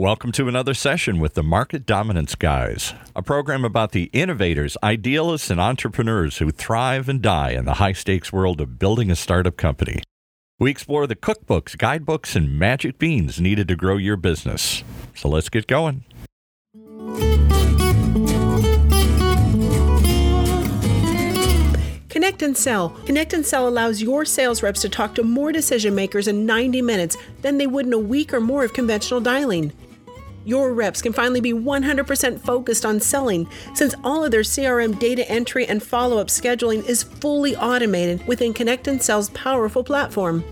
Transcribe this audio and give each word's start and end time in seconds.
Welcome 0.00 0.32
to 0.32 0.48
another 0.48 0.72
session 0.72 1.18
with 1.20 1.34
the 1.34 1.42
Market 1.42 1.84
Dominance 1.84 2.34
Guys, 2.34 2.94
a 3.14 3.20
program 3.20 3.66
about 3.66 3.92
the 3.92 4.04
innovators, 4.14 4.78
idealists, 4.82 5.50
and 5.50 5.60
entrepreneurs 5.60 6.38
who 6.38 6.50
thrive 6.50 7.06
and 7.06 7.20
die 7.20 7.50
in 7.50 7.66
the 7.66 7.74
high 7.74 7.92
stakes 7.92 8.32
world 8.32 8.62
of 8.62 8.78
building 8.78 9.10
a 9.10 9.14
startup 9.14 9.58
company. 9.58 10.02
We 10.58 10.70
explore 10.70 11.06
the 11.06 11.16
cookbooks, 11.16 11.76
guidebooks, 11.76 12.34
and 12.34 12.58
magic 12.58 12.98
beans 12.98 13.42
needed 13.42 13.68
to 13.68 13.76
grow 13.76 13.98
your 13.98 14.16
business. 14.16 14.82
So 15.14 15.28
let's 15.28 15.50
get 15.50 15.66
going. 15.66 16.04
Connect 22.08 22.40
and 22.40 22.56
Sell. 22.56 22.88
Connect 23.04 23.34
and 23.34 23.44
Sell 23.44 23.68
allows 23.68 24.00
your 24.00 24.24
sales 24.24 24.62
reps 24.62 24.80
to 24.80 24.88
talk 24.88 25.14
to 25.16 25.22
more 25.22 25.52
decision 25.52 25.94
makers 25.94 26.26
in 26.26 26.46
90 26.46 26.80
minutes 26.80 27.18
than 27.42 27.58
they 27.58 27.66
would 27.66 27.84
in 27.84 27.92
a 27.92 27.98
week 27.98 28.32
or 28.32 28.40
more 28.40 28.64
of 28.64 28.72
conventional 28.72 29.20
dialing. 29.20 29.74
Your 30.44 30.72
reps 30.72 31.02
can 31.02 31.12
finally 31.12 31.40
be 31.40 31.52
100% 31.52 32.40
focused 32.40 32.86
on 32.86 33.00
selling 33.00 33.48
since 33.74 33.94
all 34.02 34.24
of 34.24 34.30
their 34.30 34.40
CRM 34.40 34.98
data 34.98 35.28
entry 35.30 35.66
and 35.66 35.82
follow 35.82 36.18
up 36.18 36.28
scheduling 36.28 36.84
is 36.88 37.02
fully 37.02 37.54
automated 37.56 38.26
within 38.26 38.54
Connect 38.54 38.88
and 38.88 39.02
Sell's 39.02 39.30
powerful 39.30 39.84
platform. 39.84 40.42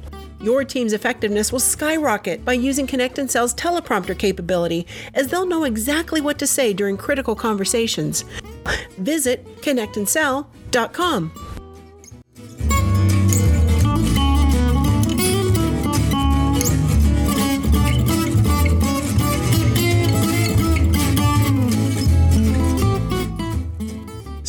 Your 0.40 0.62
team's 0.62 0.92
effectiveness 0.92 1.50
will 1.50 1.58
skyrocket 1.58 2.44
by 2.44 2.52
using 2.52 2.86
Connect 2.86 3.18
and 3.18 3.30
Sell's 3.30 3.54
teleprompter 3.54 4.16
capability, 4.16 4.86
as 5.14 5.28
they'll 5.28 5.46
know 5.46 5.64
exactly 5.64 6.20
what 6.20 6.38
to 6.38 6.46
say 6.46 6.72
during 6.72 6.96
critical 6.96 7.34
conversations. 7.34 8.24
Visit 8.98 9.44
connectandsell.com. 9.62 11.47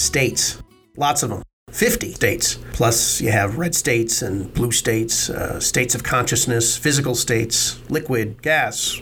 states, 0.09 0.61
lots 0.97 1.21
of 1.21 1.29
them. 1.29 1.43
50 1.71 2.13
states. 2.13 2.57
Plus, 2.73 3.21
you 3.21 3.31
have 3.31 3.59
red 3.59 3.75
states 3.75 4.23
and 4.23 4.51
blue 4.55 4.71
states, 4.71 5.29
uh, 5.29 5.59
states 5.59 5.93
of 5.93 6.01
consciousness, 6.03 6.75
physical 6.75 7.13
states, 7.13 7.79
liquid, 7.91 8.41
gas. 8.41 8.99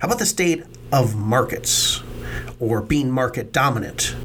How 0.00 0.08
about 0.08 0.18
the 0.18 0.26
state 0.26 0.64
of 0.90 1.14
markets, 1.14 2.02
or 2.58 2.80
being 2.80 3.10
market 3.10 3.52
dominant, 3.52 4.16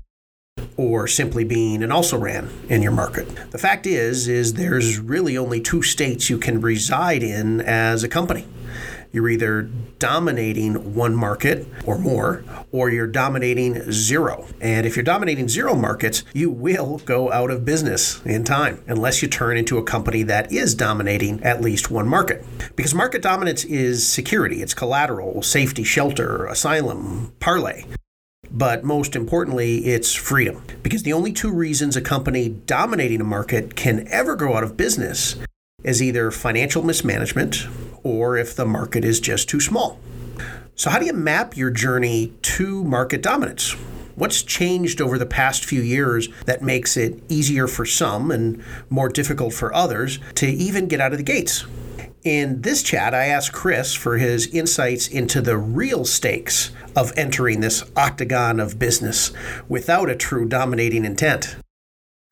or 0.78 1.08
simply 1.08 1.44
being 1.44 1.84
an 1.84 1.92
also 1.92 2.18
ran 2.18 2.50
in 2.70 2.82
your 2.82 2.94
market? 2.94 3.28
The 3.52 3.58
fact 3.58 3.86
is, 3.86 4.30
is 4.30 4.54
there's 4.54 4.98
really 5.00 5.38
only 5.38 5.60
two 5.60 5.82
states 5.82 6.30
you 6.30 6.38
can 6.38 6.62
reside 6.62 7.22
in 7.22 7.60
as 7.60 8.04
a 8.04 8.10
company. 8.10 8.46
You're 9.12 9.30
either 9.30 9.64
dominating 10.00 10.96
one 10.96 11.16
market 11.16 11.68
or 11.86 11.98
more, 11.98 12.44
or 12.72 12.90
you're 12.90 13.08
dominating 13.08 13.92
zero. 13.92 14.48
And 14.62 14.86
if 14.86 14.96
you're 14.96 15.04
dominating 15.04 15.50
zero 15.50 15.76
markets, 15.76 16.24
you 16.34 16.50
will 16.50 17.00
go 17.00 17.32
out 17.32 17.52
of 17.52 17.66
business 17.66 18.22
in 18.26 18.44
time 18.44 18.82
unless 18.88 19.22
you 19.22 19.28
turn 19.28 19.58
into 19.58 19.78
a 19.78 19.84
company 19.84 20.24
that 20.24 20.52
is 20.52 20.76
dominating 20.76 21.44
at 21.44 21.62
least 21.62 21.92
one 21.92 22.08
market. 22.08 22.46
Because 22.76 22.96
market 22.96 23.22
dominance 23.22 23.66
is 23.66 24.08
security, 24.08 24.62
it's 24.62 24.74
collateral, 24.74 25.42
safety, 25.42 25.84
shelter, 25.84 26.46
asylum, 26.46 27.34
parlay. 27.40 27.84
But 28.50 28.84
most 28.84 29.16
importantly, 29.16 29.86
it's 29.86 30.14
freedom. 30.14 30.64
Because 30.84 31.04
the 31.04 31.14
only 31.14 31.32
two 31.32 31.52
reasons 31.52 31.96
a 31.96 32.02
company 32.02 32.50
dominating 32.50 33.22
a 33.22 33.26
market 33.26 33.76
can 33.76 34.08
ever 34.10 34.36
go 34.36 34.56
out 34.56 34.64
of 34.64 34.76
business 34.76 35.38
is 35.84 36.02
either 36.02 36.32
financial 36.32 36.84
mismanagement 36.84 37.68
or 38.04 38.38
if 38.38 38.56
the 38.56 38.66
market 38.66 39.06
is 39.06 39.20
just 39.20 39.50
too 39.50 39.60
small. 39.60 40.00
So, 40.76 40.90
how 40.90 41.00
do 41.00 41.06
you 41.06 41.14
map 41.14 41.56
your 41.56 41.70
journey 41.70 42.34
to 42.42 42.84
market 42.84 43.22
dominance? 43.22 43.74
What's 44.16 44.44
changed 44.44 45.02
over 45.02 45.18
the 45.18 45.26
past 45.26 45.66
few 45.66 45.82
years 45.82 46.30
that 46.46 46.62
makes 46.62 46.98
it 46.98 47.24
easier 47.30 47.68
for 47.68 47.86
some 47.86 48.32
and 48.32 48.64
more 48.90 49.10
difficult 49.10 49.54
for 49.54 49.74
others 49.74 50.20
to 50.36 50.48
even 50.48 50.88
get 50.88 51.00
out 51.00 51.12
of 51.12 51.18
the 51.18 51.24
gates? 51.24 51.66
In 52.24 52.62
this 52.62 52.84
chat, 52.84 53.16
I 53.16 53.26
asked 53.26 53.52
Chris 53.52 53.96
for 53.96 54.18
his 54.18 54.46
insights 54.48 55.08
into 55.08 55.42
the 55.42 55.58
real 55.58 56.06
stakes 56.06 56.72
of 56.96 57.12
entering 57.18 57.62
this 57.62 57.84
octagon 57.96 58.60
of 58.60 58.78
business 58.78 59.32
without 59.68 60.10
a 60.10 60.16
true 60.16 60.46
dominating 60.48 61.04
intent. 61.04 61.56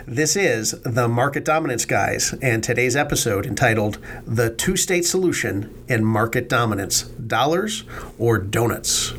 This 0.07 0.37
is 0.37 0.71
the 0.83 1.09
Market 1.09 1.43
Dominance 1.43 1.83
Guys, 1.83 2.33
and 2.41 2.63
today's 2.63 2.95
episode 2.95 3.45
entitled 3.45 3.97
The 4.25 4.49
Two 4.49 4.77
State 4.77 5.05
Solution 5.05 5.75
in 5.89 6.05
Market 6.05 6.47
Dominance 6.47 7.03
Dollars 7.03 7.83
or 8.17 8.39
Donuts. 8.39 9.13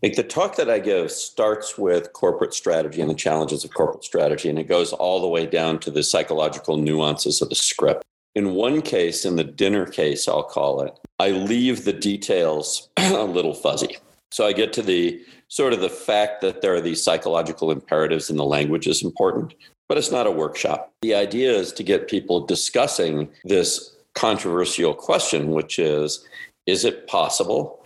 The 0.00 0.22
talk 0.22 0.56
that 0.56 0.70
I 0.70 0.78
give 0.78 1.10
starts 1.10 1.76
with 1.76 2.14
corporate 2.14 2.54
strategy 2.54 3.02
and 3.02 3.10
the 3.10 3.14
challenges 3.14 3.64
of 3.64 3.74
corporate 3.74 4.02
strategy, 4.02 4.48
and 4.48 4.58
it 4.58 4.64
goes 4.64 4.94
all 4.94 5.20
the 5.20 5.28
way 5.28 5.44
down 5.44 5.78
to 5.80 5.90
the 5.90 6.02
psychological 6.02 6.78
nuances 6.78 7.42
of 7.42 7.50
the 7.50 7.54
script. 7.54 8.02
In 8.36 8.52
one 8.52 8.82
case, 8.82 9.24
in 9.24 9.36
the 9.36 9.44
dinner 9.44 9.86
case, 9.86 10.28
I'll 10.28 10.42
call 10.42 10.82
it, 10.82 10.92
I 11.18 11.30
leave 11.30 11.84
the 11.84 11.92
details 11.94 12.90
a 12.98 13.24
little 13.24 13.54
fuzzy. 13.54 13.96
So 14.30 14.46
I 14.46 14.52
get 14.52 14.74
to 14.74 14.82
the 14.82 15.18
sort 15.48 15.72
of 15.72 15.80
the 15.80 15.88
fact 15.88 16.42
that 16.42 16.60
there 16.60 16.74
are 16.74 16.80
these 16.82 17.02
psychological 17.02 17.70
imperatives 17.70 18.28
and 18.28 18.38
the 18.38 18.44
language 18.44 18.86
is 18.86 19.02
important, 19.02 19.54
but 19.88 19.96
it's 19.96 20.10
not 20.10 20.26
a 20.26 20.30
workshop. 20.30 20.92
The 21.00 21.14
idea 21.14 21.50
is 21.50 21.72
to 21.72 21.82
get 21.82 22.08
people 22.08 22.44
discussing 22.44 23.30
this 23.44 23.96
controversial 24.14 24.92
question, 24.92 25.52
which 25.52 25.78
is 25.78 26.22
is 26.66 26.84
it 26.84 27.06
possible 27.06 27.82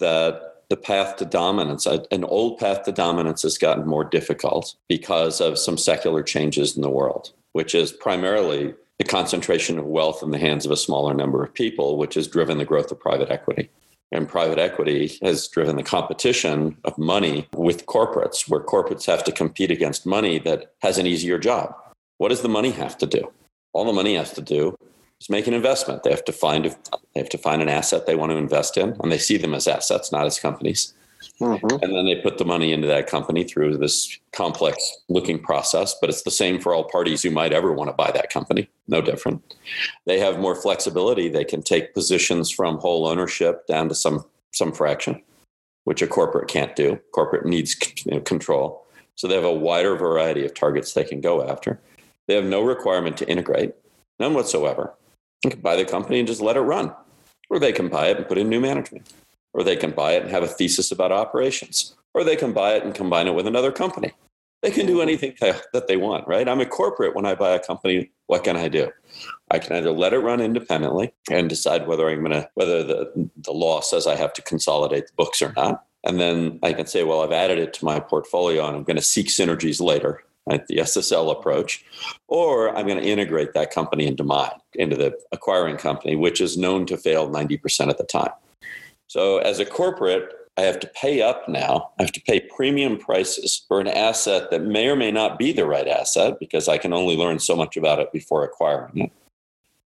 that 0.00 0.62
the 0.68 0.76
path 0.76 1.16
to 1.16 1.24
dominance, 1.24 1.86
an 1.86 2.24
old 2.24 2.58
path 2.58 2.82
to 2.84 2.92
dominance, 2.92 3.42
has 3.42 3.58
gotten 3.58 3.86
more 3.86 4.04
difficult 4.04 4.74
because 4.88 5.40
of 5.40 5.58
some 5.58 5.76
secular 5.76 6.24
changes 6.24 6.74
in 6.74 6.82
the 6.82 6.90
world, 6.90 7.30
which 7.52 7.74
is 7.74 7.92
primarily 7.92 8.74
the 9.02 9.10
concentration 9.10 9.80
of 9.80 9.84
wealth 9.84 10.22
in 10.22 10.30
the 10.30 10.38
hands 10.38 10.64
of 10.64 10.70
a 10.70 10.76
smaller 10.76 11.12
number 11.12 11.42
of 11.42 11.52
people, 11.52 11.98
which 11.98 12.14
has 12.14 12.28
driven 12.28 12.58
the 12.58 12.64
growth 12.64 12.92
of 12.92 13.00
private 13.00 13.30
equity. 13.30 13.68
And 14.12 14.28
private 14.28 14.60
equity 14.60 15.18
has 15.22 15.48
driven 15.48 15.74
the 15.74 15.82
competition 15.82 16.76
of 16.84 16.96
money 16.98 17.48
with 17.52 17.86
corporates, 17.86 18.48
where 18.48 18.60
corporates 18.60 19.06
have 19.06 19.24
to 19.24 19.32
compete 19.32 19.72
against 19.72 20.06
money 20.06 20.38
that 20.40 20.74
has 20.82 20.98
an 20.98 21.08
easier 21.08 21.36
job. 21.38 21.74
What 22.18 22.28
does 22.28 22.42
the 22.42 22.48
money 22.48 22.70
have 22.70 22.96
to 22.98 23.06
do? 23.06 23.32
All 23.72 23.84
the 23.84 23.92
money 23.92 24.14
has 24.14 24.32
to 24.34 24.40
do 24.40 24.76
is 25.20 25.28
make 25.28 25.48
an 25.48 25.54
investment. 25.54 26.04
They 26.04 26.10
have 26.10 26.24
to 26.26 26.32
find 26.32 26.64
they 26.64 27.20
have 27.20 27.30
to 27.30 27.38
find 27.38 27.60
an 27.60 27.68
asset 27.68 28.06
they 28.06 28.14
want 28.14 28.30
to 28.30 28.36
invest 28.36 28.76
in, 28.76 28.96
and 29.02 29.10
they 29.10 29.18
see 29.18 29.36
them 29.36 29.54
as 29.54 29.66
assets, 29.66 30.12
not 30.12 30.26
as 30.26 30.38
companies. 30.38 30.94
Mm-hmm. 31.40 31.82
And 31.82 31.94
then 31.94 32.06
they 32.06 32.16
put 32.16 32.38
the 32.38 32.44
money 32.44 32.72
into 32.72 32.86
that 32.86 33.06
company 33.06 33.44
through 33.44 33.76
this 33.78 34.18
complex 34.32 34.78
looking 35.08 35.38
process, 35.38 35.94
but 36.00 36.10
it's 36.10 36.22
the 36.22 36.30
same 36.30 36.60
for 36.60 36.74
all 36.74 36.84
parties 36.84 37.22
who 37.22 37.30
might 37.30 37.52
ever 37.52 37.72
want 37.72 37.88
to 37.88 37.94
buy 37.94 38.10
that 38.12 38.30
company. 38.30 38.68
No 38.88 39.00
different. 39.00 39.42
They 40.06 40.18
have 40.18 40.38
more 40.38 40.54
flexibility. 40.54 41.28
They 41.28 41.44
can 41.44 41.62
take 41.62 41.94
positions 41.94 42.50
from 42.50 42.78
whole 42.78 43.06
ownership 43.06 43.66
down 43.66 43.88
to 43.88 43.94
some 43.94 44.24
some 44.52 44.72
fraction, 44.72 45.22
which 45.84 46.02
a 46.02 46.06
corporate 46.06 46.48
can't 46.48 46.76
do. 46.76 46.98
Corporate 47.12 47.46
needs 47.46 47.74
you 48.04 48.12
know, 48.12 48.20
control. 48.20 48.86
So 49.14 49.26
they 49.26 49.34
have 49.34 49.44
a 49.44 49.52
wider 49.52 49.96
variety 49.96 50.44
of 50.44 50.54
targets 50.54 50.92
they 50.92 51.04
can 51.04 51.20
go 51.20 51.48
after. 51.48 51.80
They 52.28 52.34
have 52.34 52.44
no 52.44 52.62
requirement 52.62 53.16
to 53.18 53.28
integrate, 53.28 53.74
none 54.20 54.34
whatsoever. 54.34 54.94
You 55.42 55.50
can 55.50 55.60
buy 55.60 55.76
the 55.76 55.84
company 55.84 56.18
and 56.18 56.28
just 56.28 56.40
let 56.40 56.56
it 56.56 56.60
run, 56.60 56.92
or 57.50 57.58
they 57.58 57.72
can 57.72 57.88
buy 57.88 58.08
it 58.08 58.18
and 58.18 58.28
put 58.28 58.38
in 58.38 58.48
new 58.48 58.60
management 58.60 59.10
or 59.52 59.62
they 59.62 59.76
can 59.76 59.90
buy 59.90 60.12
it 60.12 60.22
and 60.22 60.30
have 60.30 60.42
a 60.42 60.48
thesis 60.48 60.90
about 60.90 61.12
operations, 61.12 61.94
or 62.14 62.24
they 62.24 62.36
can 62.36 62.52
buy 62.52 62.74
it 62.74 62.84
and 62.84 62.94
combine 62.94 63.28
it 63.28 63.34
with 63.34 63.46
another 63.46 63.72
company. 63.72 64.12
They 64.62 64.70
can 64.70 64.86
do 64.86 65.00
anything 65.00 65.34
that 65.40 65.88
they 65.88 65.96
want, 65.96 66.26
right? 66.28 66.48
I'm 66.48 66.60
a 66.60 66.66
corporate 66.66 67.16
when 67.16 67.26
I 67.26 67.34
buy 67.34 67.50
a 67.50 67.58
company. 67.58 68.12
What 68.28 68.44
can 68.44 68.56
I 68.56 68.68
do? 68.68 68.90
I 69.50 69.58
can 69.58 69.76
either 69.76 69.90
let 69.90 70.12
it 70.12 70.20
run 70.20 70.40
independently 70.40 71.12
and 71.30 71.48
decide 71.48 71.86
whether 71.86 72.08
I'm 72.08 72.20
going 72.20 72.32
to, 72.32 72.48
whether 72.54 72.84
the, 72.84 73.30
the 73.38 73.52
law 73.52 73.80
says 73.80 74.06
I 74.06 74.14
have 74.14 74.32
to 74.34 74.42
consolidate 74.42 75.08
the 75.08 75.12
books 75.16 75.42
or 75.42 75.52
not. 75.56 75.84
And 76.04 76.20
then 76.20 76.60
I 76.62 76.72
can 76.72 76.86
say, 76.86 77.02
well, 77.02 77.22
I've 77.22 77.32
added 77.32 77.58
it 77.58 77.74
to 77.74 77.84
my 77.84 77.98
portfolio 77.98 78.66
and 78.66 78.76
I'm 78.76 78.84
going 78.84 78.96
to 78.96 79.02
seek 79.02 79.26
synergies 79.28 79.80
later, 79.80 80.22
right? 80.48 80.64
The 80.66 80.78
SSL 80.78 81.32
approach. 81.32 81.84
Or 82.28 82.76
I'm 82.76 82.86
going 82.86 83.02
to 83.02 83.08
integrate 83.08 83.54
that 83.54 83.72
company 83.72 84.06
into 84.06 84.24
mine, 84.24 84.50
into 84.74 84.96
the 84.96 85.18
acquiring 85.32 85.76
company, 85.76 86.14
which 86.14 86.40
is 86.40 86.56
known 86.56 86.86
to 86.86 86.96
fail 86.96 87.28
90% 87.28 87.88
of 87.88 87.98
the 87.98 88.04
time. 88.04 88.30
So 89.12 89.36
as 89.40 89.58
a 89.60 89.66
corporate, 89.66 90.32
I 90.56 90.62
have 90.62 90.80
to 90.80 90.86
pay 90.86 91.20
up 91.20 91.46
now. 91.46 91.90
I 91.98 92.02
have 92.02 92.12
to 92.12 92.20
pay 92.22 92.40
premium 92.56 92.96
prices 92.96 93.62
for 93.68 93.78
an 93.78 93.86
asset 93.86 94.50
that 94.50 94.62
may 94.62 94.88
or 94.88 94.96
may 94.96 95.10
not 95.10 95.38
be 95.38 95.52
the 95.52 95.66
right 95.66 95.86
asset 95.86 96.38
because 96.40 96.66
I 96.66 96.78
can 96.78 96.94
only 96.94 97.14
learn 97.14 97.38
so 97.38 97.54
much 97.54 97.76
about 97.76 97.98
it 97.98 98.10
before 98.10 98.42
acquiring 98.42 98.96
it. 98.96 99.12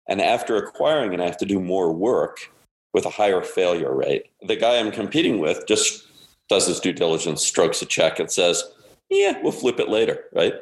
And 0.07 0.21
after 0.21 0.55
acquiring 0.55 1.11
it, 1.11 1.19
I 1.19 1.25
have 1.25 1.35
to 1.39 1.45
do 1.45 1.59
more 1.59 1.91
work 1.91 2.49
with 2.93 3.05
a 3.05 3.09
higher 3.09 3.41
failure 3.41 3.93
rate. 3.93 4.27
The 4.47 4.55
guy 4.55 4.77
I'm 4.77 4.89
competing 4.89 5.39
with 5.39 5.67
just 5.67 6.07
does 6.47 6.67
his 6.67 6.79
due 6.79 6.93
diligence, 6.93 7.45
strokes 7.45 7.81
a 7.81 7.85
check, 7.85 8.21
and 8.21 8.31
says, 8.31 8.63
Yeah, 9.09 9.37
we'll 9.43 9.51
flip 9.51 9.81
it 9.81 9.89
later, 9.89 10.27
right? 10.31 10.53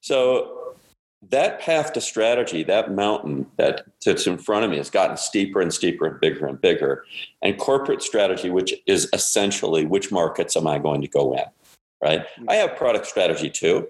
So 0.00 0.61
that 1.30 1.60
path 1.60 1.92
to 1.92 2.00
strategy, 2.00 2.64
that 2.64 2.92
mountain 2.92 3.46
that 3.56 3.84
that's 4.04 4.26
in 4.26 4.38
front 4.38 4.64
of 4.64 4.70
me 4.70 4.76
has 4.76 4.90
gotten 4.90 5.16
steeper 5.16 5.60
and 5.60 5.72
steeper 5.72 6.06
and 6.06 6.20
bigger 6.20 6.46
and 6.46 6.60
bigger. 6.60 7.04
And 7.42 7.58
corporate 7.58 8.02
strategy, 8.02 8.50
which 8.50 8.74
is 8.86 9.08
essentially 9.12 9.84
which 9.86 10.10
markets 10.10 10.56
am 10.56 10.66
I 10.66 10.78
going 10.78 11.00
to 11.02 11.08
go 11.08 11.32
in? 11.34 11.44
Right. 12.02 12.26
I 12.48 12.56
have 12.56 12.76
product 12.76 13.06
strategy 13.06 13.48
too, 13.48 13.86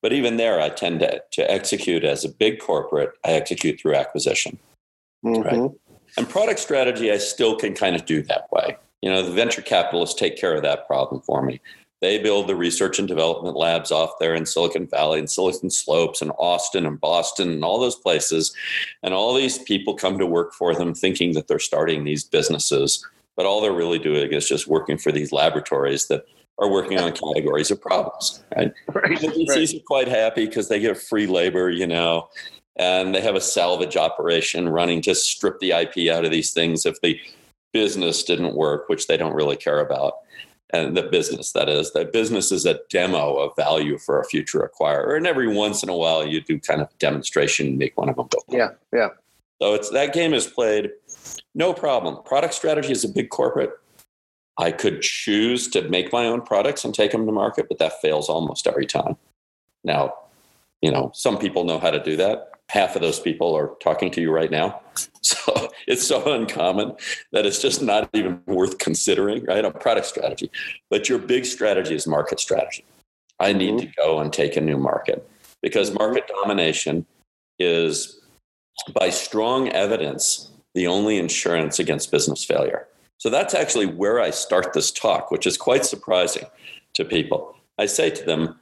but 0.00 0.12
even 0.12 0.36
there, 0.36 0.60
I 0.60 0.68
tend 0.68 1.00
to, 1.00 1.20
to 1.32 1.50
execute 1.50 2.04
as 2.04 2.24
a 2.24 2.28
big 2.28 2.60
corporate, 2.60 3.14
I 3.24 3.32
execute 3.32 3.80
through 3.80 3.96
acquisition. 3.96 4.58
Mm-hmm. 5.24 5.42
Right. 5.42 5.70
And 6.16 6.28
product 6.28 6.60
strategy, 6.60 7.10
I 7.10 7.18
still 7.18 7.56
can 7.56 7.74
kind 7.74 7.96
of 7.96 8.06
do 8.06 8.22
that 8.22 8.46
way. 8.52 8.76
You 9.02 9.10
know, 9.10 9.22
the 9.22 9.32
venture 9.32 9.62
capitalists 9.62 10.18
take 10.18 10.36
care 10.36 10.54
of 10.54 10.62
that 10.62 10.86
problem 10.86 11.20
for 11.22 11.42
me. 11.42 11.60
They 12.02 12.18
build 12.18 12.46
the 12.46 12.56
research 12.56 12.98
and 12.98 13.08
development 13.08 13.56
labs 13.56 13.90
off 13.90 14.10
there 14.20 14.34
in 14.34 14.44
Silicon 14.44 14.86
Valley 14.86 15.18
and 15.18 15.30
Silicon 15.30 15.70
Slopes 15.70 16.20
and 16.20 16.30
Austin 16.38 16.84
and 16.84 17.00
Boston 17.00 17.50
and 17.50 17.64
all 17.64 17.80
those 17.80 17.96
places. 17.96 18.54
And 19.02 19.14
all 19.14 19.34
these 19.34 19.58
people 19.58 19.94
come 19.94 20.18
to 20.18 20.26
work 20.26 20.52
for 20.52 20.74
them 20.74 20.94
thinking 20.94 21.32
that 21.32 21.48
they're 21.48 21.58
starting 21.58 22.04
these 22.04 22.24
businesses. 22.24 23.04
But 23.34 23.46
all 23.46 23.60
they're 23.60 23.72
really 23.72 23.98
doing 23.98 24.32
is 24.32 24.48
just 24.48 24.66
working 24.66 24.98
for 24.98 25.10
these 25.10 25.32
laboratories 25.32 26.08
that 26.08 26.26
are 26.58 26.70
working 26.70 26.98
on 26.98 27.12
categories 27.12 27.70
of 27.70 27.80
problems. 27.80 28.42
Right. 28.54 28.72
right 28.92 29.20
the 29.20 29.28
VCs 29.28 29.48
right. 29.48 29.74
are 29.74 29.84
quite 29.86 30.08
happy 30.08 30.46
because 30.46 30.68
they 30.68 30.80
get 30.80 30.96
free 30.98 31.26
labor, 31.26 31.70
you 31.70 31.86
know, 31.86 32.28
and 32.76 33.14
they 33.14 33.20
have 33.20 33.34
a 33.34 33.40
salvage 33.40 33.96
operation 33.96 34.68
running 34.68 35.02
to 35.02 35.14
strip 35.14 35.60
the 35.60 35.72
IP 35.72 36.10
out 36.10 36.24
of 36.24 36.30
these 36.30 36.52
things 36.52 36.86
if 36.86 37.00
the 37.00 37.18
business 37.72 38.22
didn't 38.22 38.54
work, 38.54 38.88
which 38.88 39.06
they 39.06 39.16
don't 39.16 39.34
really 39.34 39.56
care 39.56 39.80
about 39.80 40.14
and 40.70 40.96
the 40.96 41.02
business 41.02 41.52
that 41.52 41.68
is 41.68 41.92
that 41.92 42.12
business 42.12 42.50
is 42.50 42.66
a 42.66 42.80
demo 42.90 43.36
of 43.36 43.54
value 43.56 43.98
for 43.98 44.20
a 44.20 44.24
future 44.24 44.68
acquirer 44.68 45.16
and 45.16 45.26
every 45.26 45.48
once 45.48 45.82
in 45.82 45.88
a 45.88 45.96
while 45.96 46.26
you 46.26 46.40
do 46.40 46.58
kind 46.58 46.80
of 46.80 46.88
demonstration 46.98 47.78
make 47.78 47.96
one 47.96 48.08
of 48.08 48.16
them 48.16 48.28
go 48.30 48.38
yeah 48.48 48.70
yeah. 48.92 49.08
So 49.60 49.74
it's 49.74 49.90
that 49.90 50.12
game 50.12 50.34
is 50.34 50.46
played 50.46 50.90
no 51.54 51.72
problem. 51.72 52.22
Product 52.24 52.52
strategy 52.52 52.92
is 52.92 53.04
a 53.04 53.08
big 53.08 53.30
corporate. 53.30 53.70
I 54.58 54.70
could 54.70 55.02
choose 55.02 55.68
to 55.68 55.88
make 55.88 56.12
my 56.12 56.26
own 56.26 56.42
products 56.42 56.84
and 56.84 56.94
take 56.94 57.12
them 57.12 57.26
to 57.26 57.32
market 57.32 57.66
but 57.68 57.78
that 57.78 58.00
fails 58.00 58.28
almost 58.28 58.66
every 58.66 58.86
time. 58.86 59.16
Now 59.84 60.14
you 60.86 60.92
know 60.92 61.10
some 61.14 61.36
people 61.44 61.62
know 61.64 61.78
how 61.78 61.90
to 61.90 62.02
do 62.10 62.16
that 62.16 62.56
half 62.68 62.96
of 62.96 63.02
those 63.02 63.20
people 63.20 63.56
are 63.56 63.72
talking 63.80 64.10
to 64.12 64.20
you 64.20 64.30
right 64.30 64.50
now. 64.50 64.80
So 65.22 65.70
it's 65.88 66.06
so 66.06 66.32
uncommon 66.32 66.94
that 67.32 67.46
it's 67.46 67.60
just 67.60 67.82
not 67.82 68.08
even 68.12 68.40
worth 68.46 68.78
considering, 68.78 69.44
right? 69.44 69.64
A 69.64 69.72
product 69.72 70.06
strategy. 70.06 70.52
But 70.88 71.08
your 71.08 71.18
big 71.18 71.44
strategy 71.44 71.96
is 71.96 72.06
market 72.06 72.38
strategy. 72.38 72.84
I 73.40 73.52
need 73.52 73.74
mm-hmm. 73.74 73.86
to 73.88 73.92
go 73.96 74.20
and 74.20 74.32
take 74.32 74.56
a 74.56 74.60
new 74.60 74.76
market 74.76 75.28
because 75.62 75.88
mm-hmm. 75.88 75.98
market 75.98 76.28
domination 76.28 77.06
is, 77.58 78.20
by 78.94 79.10
strong 79.10 79.68
evidence, 79.70 80.52
the 80.76 80.86
only 80.86 81.18
insurance 81.18 81.80
against 81.80 82.12
business 82.12 82.44
failure. 82.44 82.86
So 83.18 83.28
that's 83.28 83.52
actually 83.52 83.86
where 83.86 84.20
I 84.20 84.30
start 84.30 84.74
this 84.74 84.92
talk, 84.92 85.32
which 85.32 85.46
is 85.46 85.56
quite 85.56 85.84
surprising 85.84 86.46
to 86.94 87.04
people. 87.04 87.56
I 87.78 87.86
say 87.86 88.10
to 88.10 88.24
them, 88.24 88.60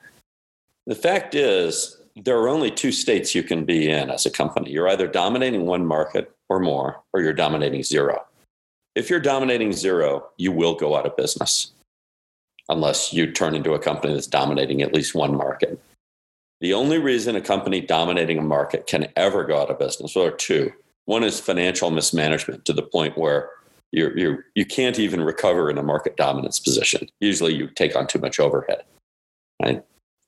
the 0.87 0.95
fact 0.95 1.35
is, 1.35 1.99
there 2.17 2.39
are 2.39 2.49
only 2.49 2.71
two 2.71 2.93
states 2.93 3.35
you 3.35 3.43
can 3.43 3.65
be 3.65 3.91
in 3.91 4.11
as 4.11 4.25
a 4.27 4.31
company. 4.31 4.71
You're 4.71 4.89
either 4.89 5.09
dominating 5.09 5.67
one 5.67 5.85
market 5.85 6.31
or 6.49 6.61
more, 6.61 7.03
or 7.13 7.21
you're 7.21 7.33
dominating 7.33 7.83
zero. 7.83 8.25
If 8.95 9.11
you're 9.11 9.21
dominating 9.21 9.73
zero, 9.73 10.29
you 10.37 10.53
will 10.53 10.75
go 10.75 10.97
out 10.97 11.07
of 11.07 11.17
business 11.17 11.73
unless 12.69 13.13
you 13.13 13.31
turn 13.31 13.55
into 13.55 13.75
a 13.75 13.79
company 13.79 14.15
that's 14.15 14.27
dominating 14.27 14.81
at 14.83 14.95
least 14.95 15.15
one 15.15 15.37
market. 15.37 15.81
The 16.61 16.73
only 16.73 16.99
reason 16.99 17.37
a 17.37 17.41
company 17.41 17.81
dominating 17.81 18.39
a 18.39 18.43
market 18.43 18.87
can 18.87 19.09
ever 19.17 19.45
go 19.45 19.61
out 19.61 19.71
of 19.71 19.79
business, 19.79 20.15
well, 20.15 20.27
are 20.27 20.31
two. 20.31 20.73
One 21.07 21.25
is 21.25 21.41
financial 21.41 21.91
mismanagement 21.91 22.65
to 22.65 22.73
the 22.73 22.83
point 22.83 23.19
where 23.19 23.51
you're, 23.93 24.17
you're, 24.17 24.45
you 24.55 24.65
can't 24.65 24.99
even 24.99 25.21
recover 25.21 25.69
in 25.69 25.77
a 25.77 25.83
market 25.83 26.17
dominance 26.17 26.59
position. 26.59 27.09
Usually 27.21 27.55
you 27.55 27.69
take 27.69 27.95
on 27.97 28.07
too 28.07 28.19
much 28.19 28.41
overhead. 28.41 28.83
Right? 29.63 29.85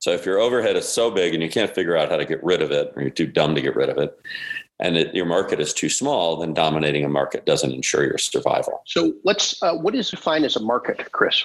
So 0.07 0.13
if 0.13 0.25
your 0.25 0.39
overhead 0.39 0.77
is 0.77 0.89
so 0.89 1.11
big 1.11 1.35
and 1.35 1.43
you 1.43 1.51
can't 1.51 1.75
figure 1.75 1.97
out 1.97 2.11
how 2.11 2.17
to 2.17 2.25
get 2.25 2.41
rid 2.45 2.63
of 2.63 2.71
it, 2.71 2.93
or 2.95 3.03
you're 3.03 3.11
too 3.11 3.27
dumb 3.27 3.57
to 3.57 3.61
get 3.61 3.75
rid 3.75 3.89
of 3.89 3.99
it, 3.99 4.17
and 4.79 4.97
it, 4.97 5.13
your 5.13 5.27
market 5.27 5.59
is 5.59 5.75
too 5.75 5.89
small, 5.89 6.37
then 6.37 6.55
dominating 6.55 7.05
a 7.05 7.09
market 7.09 7.45
doesn't 7.45 7.73
ensure 7.73 8.05
your 8.05 8.17
survival. 8.17 8.83
So 8.87 9.15
let's. 9.25 9.61
Uh, 9.61 9.75
what 9.75 9.97
is 9.97 10.09
defined 10.09 10.45
as 10.45 10.55
a 10.55 10.61
market, 10.61 11.11
Chris? 11.11 11.45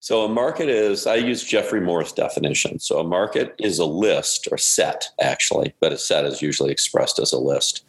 So 0.00 0.24
a 0.24 0.28
market 0.30 0.70
is. 0.70 1.06
I 1.06 1.16
use 1.16 1.44
Geoffrey 1.44 1.82
Moore's 1.82 2.12
definition. 2.12 2.78
So 2.78 2.98
a 2.98 3.04
market 3.04 3.54
is 3.58 3.78
a 3.78 3.84
list 3.84 4.48
or 4.50 4.56
set, 4.56 5.10
actually, 5.20 5.74
but 5.78 5.92
a 5.92 5.98
set 5.98 6.24
is 6.24 6.40
usually 6.40 6.72
expressed 6.72 7.18
as 7.18 7.34
a 7.34 7.38
list 7.38 7.84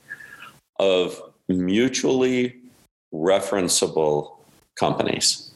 of 0.80 1.22
mutually 1.48 2.58
referenceable 3.14 4.36
companies. 4.76 5.47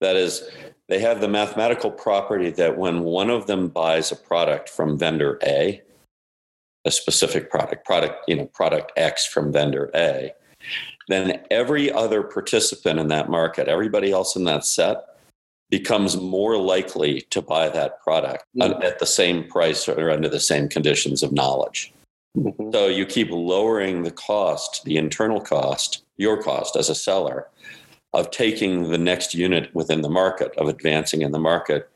That 0.00 0.16
is, 0.16 0.48
they 0.88 0.98
have 1.00 1.20
the 1.20 1.28
mathematical 1.28 1.90
property 1.90 2.50
that 2.50 2.78
when 2.78 3.00
one 3.02 3.30
of 3.30 3.46
them 3.46 3.68
buys 3.68 4.10
a 4.10 4.16
product 4.16 4.68
from 4.68 4.98
vendor 4.98 5.38
A, 5.44 5.82
a 6.84 6.90
specific 6.90 7.50
product, 7.50 7.84
product, 7.84 8.24
you 8.26 8.36
know, 8.36 8.46
product 8.46 8.92
X 8.96 9.26
from 9.26 9.52
vendor 9.52 9.90
A, 9.94 10.32
then 11.08 11.40
every 11.50 11.92
other 11.92 12.22
participant 12.22 12.98
in 12.98 13.08
that 13.08 13.28
market, 13.28 13.68
everybody 13.68 14.12
else 14.12 14.36
in 14.36 14.44
that 14.44 14.64
set, 14.64 15.04
becomes 15.70 16.16
more 16.16 16.56
likely 16.56 17.20
to 17.30 17.40
buy 17.40 17.68
that 17.68 18.02
product 18.02 18.44
mm-hmm. 18.56 18.82
at 18.82 18.98
the 18.98 19.06
same 19.06 19.44
price 19.44 19.88
or 19.88 20.10
under 20.10 20.28
the 20.28 20.40
same 20.40 20.68
conditions 20.68 21.22
of 21.22 21.32
knowledge. 21.32 21.92
Mm-hmm. 22.36 22.70
So 22.72 22.86
you 22.86 23.06
keep 23.06 23.30
lowering 23.30 24.02
the 24.02 24.10
cost, 24.10 24.84
the 24.84 24.96
internal 24.96 25.40
cost, 25.40 26.02
your 26.16 26.42
cost 26.42 26.76
as 26.76 26.88
a 26.88 26.94
seller, 26.94 27.48
of 28.12 28.30
taking 28.30 28.90
the 28.90 28.98
next 28.98 29.34
unit 29.34 29.74
within 29.74 30.02
the 30.02 30.08
market, 30.08 30.52
of 30.56 30.68
advancing 30.68 31.22
in 31.22 31.32
the 31.32 31.38
market 31.38 31.88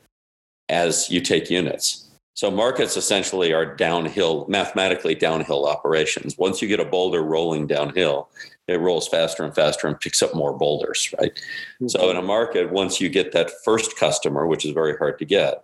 as 0.69 1.09
you 1.09 1.21
take 1.21 1.49
units. 1.49 2.09
So 2.35 2.51
markets 2.51 2.97
essentially 2.97 3.53
are 3.53 3.75
downhill, 3.75 4.45
mathematically 4.49 5.15
downhill 5.15 5.65
operations. 5.65 6.37
Once 6.37 6.61
you 6.61 6.67
get 6.67 6.81
a 6.81 6.85
boulder 6.85 7.23
rolling 7.23 7.65
downhill, 7.65 8.29
it 8.67 8.79
rolls 8.79 9.07
faster 9.07 9.43
and 9.43 9.55
faster 9.55 9.87
and 9.87 9.97
picks 9.99 10.21
up 10.21 10.35
more 10.35 10.57
boulders, 10.57 11.13
right? 11.19 11.31
Mm-hmm. 11.33 11.87
So 11.87 12.09
in 12.09 12.17
a 12.17 12.21
market, 12.21 12.71
once 12.71 12.99
you 12.99 13.07
get 13.07 13.31
that 13.31 13.51
first 13.63 13.97
customer, 13.97 14.47
which 14.47 14.65
is 14.65 14.71
very 14.71 14.97
hard 14.97 15.17
to 15.19 15.25
get, 15.25 15.63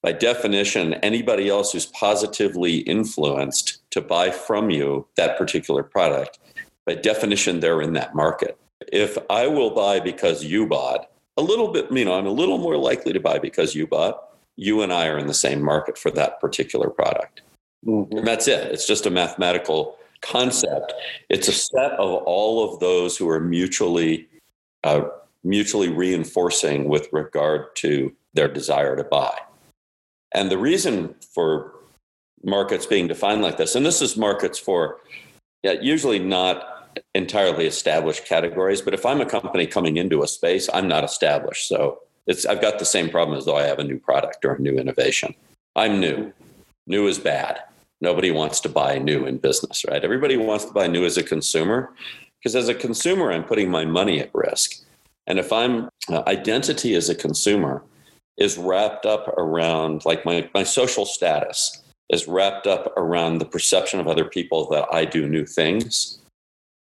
by 0.00 0.12
definition, 0.12 0.94
anybody 0.94 1.48
else 1.48 1.72
who's 1.72 1.86
positively 1.86 2.78
influenced 2.80 3.78
to 3.90 4.00
buy 4.00 4.30
from 4.30 4.70
you 4.70 5.08
that 5.16 5.36
particular 5.36 5.82
product, 5.82 6.38
by 6.84 6.94
definition, 6.94 7.58
they're 7.58 7.82
in 7.82 7.94
that 7.94 8.14
market 8.14 8.56
if 8.92 9.18
I 9.30 9.46
will 9.46 9.70
buy 9.70 10.00
because 10.00 10.44
you 10.44 10.66
bought, 10.66 11.10
a 11.36 11.42
little 11.42 11.68
bit, 11.68 11.90
you 11.92 12.04
know, 12.04 12.14
I'm 12.14 12.26
a 12.26 12.30
little 12.30 12.58
more 12.58 12.76
likely 12.76 13.12
to 13.12 13.20
buy 13.20 13.38
because 13.38 13.74
you 13.74 13.86
bought. 13.86 14.22
You 14.56 14.82
and 14.82 14.92
I 14.92 15.06
are 15.08 15.18
in 15.18 15.26
the 15.26 15.34
same 15.34 15.62
market 15.62 15.98
for 15.98 16.10
that 16.12 16.40
particular 16.40 16.88
product. 16.88 17.42
Mm-hmm. 17.84 18.18
And 18.18 18.26
that's 18.26 18.48
it. 18.48 18.72
It's 18.72 18.86
just 18.86 19.06
a 19.06 19.10
mathematical 19.10 19.98
concept. 20.22 20.94
It's 21.28 21.48
a 21.48 21.52
set 21.52 21.92
of 21.92 22.22
all 22.24 22.72
of 22.72 22.80
those 22.80 23.16
who 23.16 23.28
are 23.28 23.40
mutually 23.40 24.28
uh, 24.84 25.08
mutually 25.44 25.88
reinforcing 25.88 26.88
with 26.88 27.08
regard 27.12 27.74
to 27.76 28.12
their 28.34 28.48
desire 28.48 28.96
to 28.96 29.04
buy. 29.04 29.36
And 30.32 30.50
the 30.50 30.58
reason 30.58 31.14
for 31.34 31.72
markets 32.44 32.86
being 32.86 33.08
defined 33.08 33.42
like 33.42 33.56
this, 33.56 33.74
and 33.74 33.84
this 33.84 34.02
is 34.02 34.16
markets 34.16 34.58
for 34.58 34.98
yeah, 35.62 35.72
usually 35.80 36.18
not 36.18 36.75
entirely 37.14 37.66
established 37.66 38.24
categories. 38.24 38.80
But 38.80 38.94
if 38.94 39.04
I'm 39.04 39.20
a 39.20 39.26
company 39.26 39.66
coming 39.66 39.96
into 39.96 40.22
a 40.22 40.28
space, 40.28 40.68
I'm 40.72 40.88
not 40.88 41.04
established. 41.04 41.68
So 41.68 42.00
it's 42.26 42.46
I've 42.46 42.60
got 42.60 42.78
the 42.78 42.84
same 42.84 43.08
problem 43.08 43.38
as 43.38 43.44
though 43.44 43.56
I 43.56 43.62
have 43.62 43.78
a 43.78 43.84
new 43.84 43.98
product 43.98 44.44
or 44.44 44.54
a 44.54 44.60
new 44.60 44.78
innovation. 44.78 45.34
I'm 45.74 46.00
new. 46.00 46.32
New 46.86 47.06
is 47.06 47.18
bad. 47.18 47.60
Nobody 48.00 48.30
wants 48.30 48.60
to 48.60 48.68
buy 48.68 48.98
new 48.98 49.26
in 49.26 49.38
business, 49.38 49.84
right? 49.88 50.04
Everybody 50.04 50.36
wants 50.36 50.64
to 50.66 50.72
buy 50.72 50.86
new 50.86 51.04
as 51.04 51.16
a 51.16 51.22
consumer 51.22 51.92
because 52.38 52.54
as 52.54 52.68
a 52.68 52.74
consumer, 52.74 53.32
I'm 53.32 53.44
putting 53.44 53.70
my 53.70 53.84
money 53.84 54.20
at 54.20 54.30
risk. 54.34 54.84
And 55.26 55.38
if 55.38 55.52
I'm 55.52 55.88
uh, 56.08 56.22
identity 56.26 56.94
as 56.94 57.08
a 57.08 57.14
consumer 57.14 57.82
is 58.36 58.58
wrapped 58.58 59.06
up 59.06 59.28
around 59.38 60.04
like 60.04 60.24
my, 60.24 60.48
my 60.54 60.62
social 60.62 61.06
status 61.06 61.82
is 62.10 62.28
wrapped 62.28 62.66
up 62.66 62.92
around 62.96 63.38
the 63.38 63.46
perception 63.46 63.98
of 63.98 64.06
other 64.06 64.26
people 64.26 64.68
that 64.70 64.86
I 64.92 65.04
do 65.04 65.28
new 65.28 65.46
things 65.46 66.18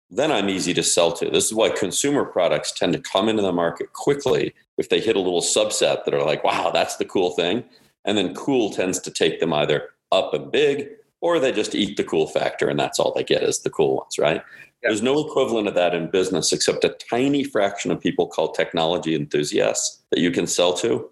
then 0.10 0.32
I'm 0.32 0.50
easy 0.50 0.74
to 0.74 0.84
sell 0.84 1.12
to. 1.14 1.30
This 1.30 1.46
is 1.46 1.54
why 1.54 1.70
consumer 1.70 2.24
products 2.24 2.72
tend 2.72 2.94
to 2.94 3.00
come 3.00 3.28
into 3.28 3.42
the 3.42 3.52
market 3.52 3.94
quickly 3.94 4.54
if 4.78 4.90
they 4.90 5.00
hit 5.00 5.16
a 5.16 5.22
little 5.22 5.42
subset 5.42 6.06
that 6.06 6.14
are 6.14 6.24
like, 6.24 6.44
wow, 6.44 6.72
that's 6.72 6.96
the 6.96 7.06
cool 7.06 7.32
thing. 7.32 7.64
And 8.06 8.18
then 8.18 8.34
cool 8.34 8.72
tends 8.72 9.00
to 9.02 9.12
take 9.12 9.40
them 9.40 9.54
either 9.54 9.90
up 10.12 10.34
and 10.34 10.52
big 10.52 10.88
or 11.20 11.40
they 11.40 11.52
just 11.52 11.76
eat 11.76 11.98
the 11.98 12.04
cool 12.04 12.28
factor 12.28 12.70
and 12.70 12.80
that's 12.80 13.00
all 13.00 13.12
they 13.14 13.24
get 13.24 13.44
is 13.44 13.60
the 13.60 13.70
cool 13.70 13.98
ones, 13.98 14.18
right? 14.18 14.42
Yeah. 14.84 14.90
There's 14.90 15.02
no 15.02 15.20
equivalent 15.20 15.68
of 15.68 15.74
that 15.74 15.94
in 15.94 16.10
business 16.10 16.54
except 16.54 16.86
a 16.86 16.96
tiny 17.10 17.44
fraction 17.44 17.92
of 17.92 18.00
people 18.00 18.28
called 18.28 18.54
technology 18.54 19.16
enthusiasts 19.16 20.04
that 20.12 20.20
you 20.20 20.32
can 20.32 20.48
sell 20.48 20.74
to 20.76 21.10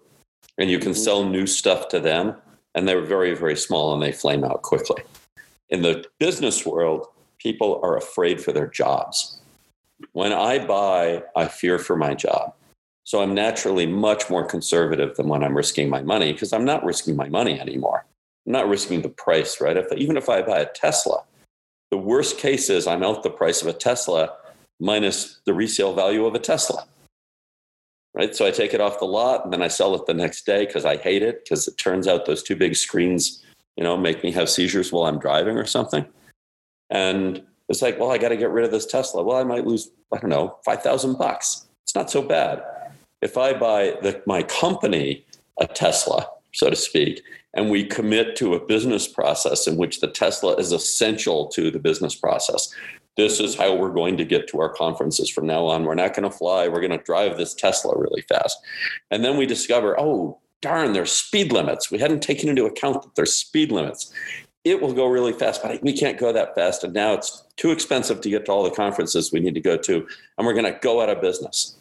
and 0.56 0.70
you 0.70 0.78
can 0.78 0.92
mm-hmm. 0.92 1.02
sell 1.02 1.28
new 1.28 1.46
stuff 1.46 1.88
to 1.88 2.00
them 2.00 2.36
and 2.74 2.86
they're 2.86 3.04
very, 3.04 3.34
very 3.34 3.56
small 3.56 3.92
and 3.92 4.02
they 4.02 4.12
flame 4.12 4.44
out 4.44 4.62
quickly. 4.62 5.02
In 5.68 5.82
the 5.82 6.04
business 6.18 6.64
world, 6.64 7.08
people 7.38 7.80
are 7.82 7.96
afraid 7.96 8.40
for 8.40 8.52
their 8.52 8.66
jobs. 8.66 9.40
When 10.12 10.32
I 10.32 10.64
buy, 10.64 11.22
I 11.34 11.48
fear 11.48 11.78
for 11.78 11.96
my 11.96 12.14
job. 12.14 12.54
So 13.04 13.22
I'm 13.22 13.34
naturally 13.34 13.86
much 13.86 14.28
more 14.28 14.44
conservative 14.44 15.16
than 15.16 15.28
when 15.28 15.44
I'm 15.44 15.56
risking 15.56 15.88
my 15.88 16.02
money 16.02 16.32
because 16.32 16.52
I'm 16.52 16.64
not 16.64 16.84
risking 16.84 17.14
my 17.14 17.28
money 17.28 17.60
anymore. 17.60 18.04
I'm 18.46 18.52
not 18.52 18.68
risking 18.68 19.02
the 19.02 19.08
price, 19.08 19.60
right? 19.60 19.76
If, 19.76 19.92
even 19.92 20.16
if 20.16 20.28
I 20.28 20.42
buy 20.42 20.58
a 20.58 20.66
Tesla, 20.66 21.22
the 21.90 21.98
worst 21.98 22.38
case 22.38 22.68
is 22.68 22.86
I'm 22.86 23.04
out 23.04 23.22
the 23.22 23.30
price 23.30 23.62
of 23.62 23.68
a 23.68 23.72
Tesla 23.72 24.32
minus 24.80 25.40
the 25.46 25.54
resale 25.54 25.94
value 25.94 26.26
of 26.26 26.34
a 26.34 26.38
Tesla. 26.38 26.86
Right. 28.12 28.34
So 28.34 28.46
I 28.46 28.50
take 28.50 28.72
it 28.72 28.80
off 28.80 28.98
the 28.98 29.04
lot 29.04 29.44
and 29.44 29.52
then 29.52 29.62
I 29.62 29.68
sell 29.68 29.94
it 29.94 30.06
the 30.06 30.14
next 30.14 30.46
day 30.46 30.64
because 30.64 30.86
I 30.86 30.96
hate 30.96 31.22
it 31.22 31.44
because 31.44 31.68
it 31.68 31.76
turns 31.76 32.08
out 32.08 32.24
those 32.24 32.42
two 32.42 32.56
big 32.56 32.74
screens, 32.74 33.44
you 33.76 33.84
know, 33.84 33.96
make 33.96 34.24
me 34.24 34.32
have 34.32 34.48
seizures 34.48 34.90
while 34.90 35.04
I'm 35.04 35.18
driving 35.18 35.58
or 35.58 35.66
something. 35.66 36.06
And 36.90 37.42
it's 37.68 37.82
like, 37.82 37.98
well, 37.98 38.12
I 38.12 38.18
got 38.18 38.28
to 38.28 38.36
get 38.36 38.50
rid 38.50 38.64
of 38.64 38.70
this 38.70 38.86
Tesla. 38.86 39.22
Well, 39.22 39.36
I 39.36 39.44
might 39.44 39.66
lose, 39.66 39.90
I 40.12 40.18
don't 40.18 40.30
know, 40.30 40.58
5,000 40.64 41.18
bucks. 41.18 41.66
It's 41.84 41.94
not 41.94 42.10
so 42.10 42.22
bad. 42.22 42.62
If 43.22 43.36
I 43.36 43.54
buy 43.54 43.96
the, 44.02 44.22
my 44.26 44.42
company 44.42 45.24
a 45.60 45.66
Tesla, 45.66 46.28
so 46.52 46.70
to 46.70 46.76
speak, 46.76 47.22
and 47.54 47.70
we 47.70 47.84
commit 47.84 48.36
to 48.36 48.54
a 48.54 48.64
business 48.64 49.08
process 49.08 49.66
in 49.66 49.76
which 49.76 50.00
the 50.00 50.08
Tesla 50.08 50.54
is 50.56 50.72
essential 50.72 51.48
to 51.48 51.70
the 51.70 51.78
business 51.78 52.14
process. 52.14 52.72
This 53.16 53.40
is 53.40 53.54
how 53.54 53.74
we're 53.74 53.92
going 53.92 54.18
to 54.18 54.26
get 54.26 54.46
to 54.48 54.60
our 54.60 54.68
conferences 54.68 55.30
from 55.30 55.46
now 55.46 55.64
on. 55.66 55.84
We're 55.84 55.94
not 55.94 56.14
going 56.14 56.30
to 56.30 56.36
fly. 56.36 56.68
We're 56.68 56.86
going 56.86 56.98
to 56.98 57.04
drive 57.04 57.38
this 57.38 57.54
Tesla 57.54 57.94
really 57.96 58.22
fast. 58.28 58.58
And 59.10 59.24
then 59.24 59.38
we 59.38 59.46
discover, 59.46 59.98
oh, 59.98 60.38
darn, 60.60 60.92
there's 60.92 61.12
speed 61.12 61.50
limits. 61.50 61.90
We 61.90 61.98
hadn't 61.98 62.20
taken 62.20 62.50
into 62.50 62.66
account 62.66 63.02
that 63.02 63.14
there's 63.14 63.34
speed 63.34 63.72
limits 63.72 64.12
it 64.66 64.82
will 64.82 64.92
go 64.92 65.06
really 65.06 65.32
fast, 65.32 65.62
but 65.62 65.80
we 65.80 65.92
can't 65.92 66.18
go 66.18 66.32
that 66.32 66.56
fast. 66.56 66.82
And 66.82 66.92
now 66.92 67.12
it's 67.12 67.44
too 67.56 67.70
expensive 67.70 68.20
to 68.20 68.28
get 68.28 68.46
to 68.46 68.52
all 68.52 68.64
the 68.64 68.70
conferences 68.72 69.30
we 69.30 69.38
need 69.38 69.54
to 69.54 69.60
go 69.60 69.76
to. 69.76 70.04
And 70.36 70.44
we're 70.44 70.54
going 70.54 70.64
to 70.64 70.76
go 70.82 71.00
out 71.00 71.08
of 71.08 71.20
business. 71.20 71.76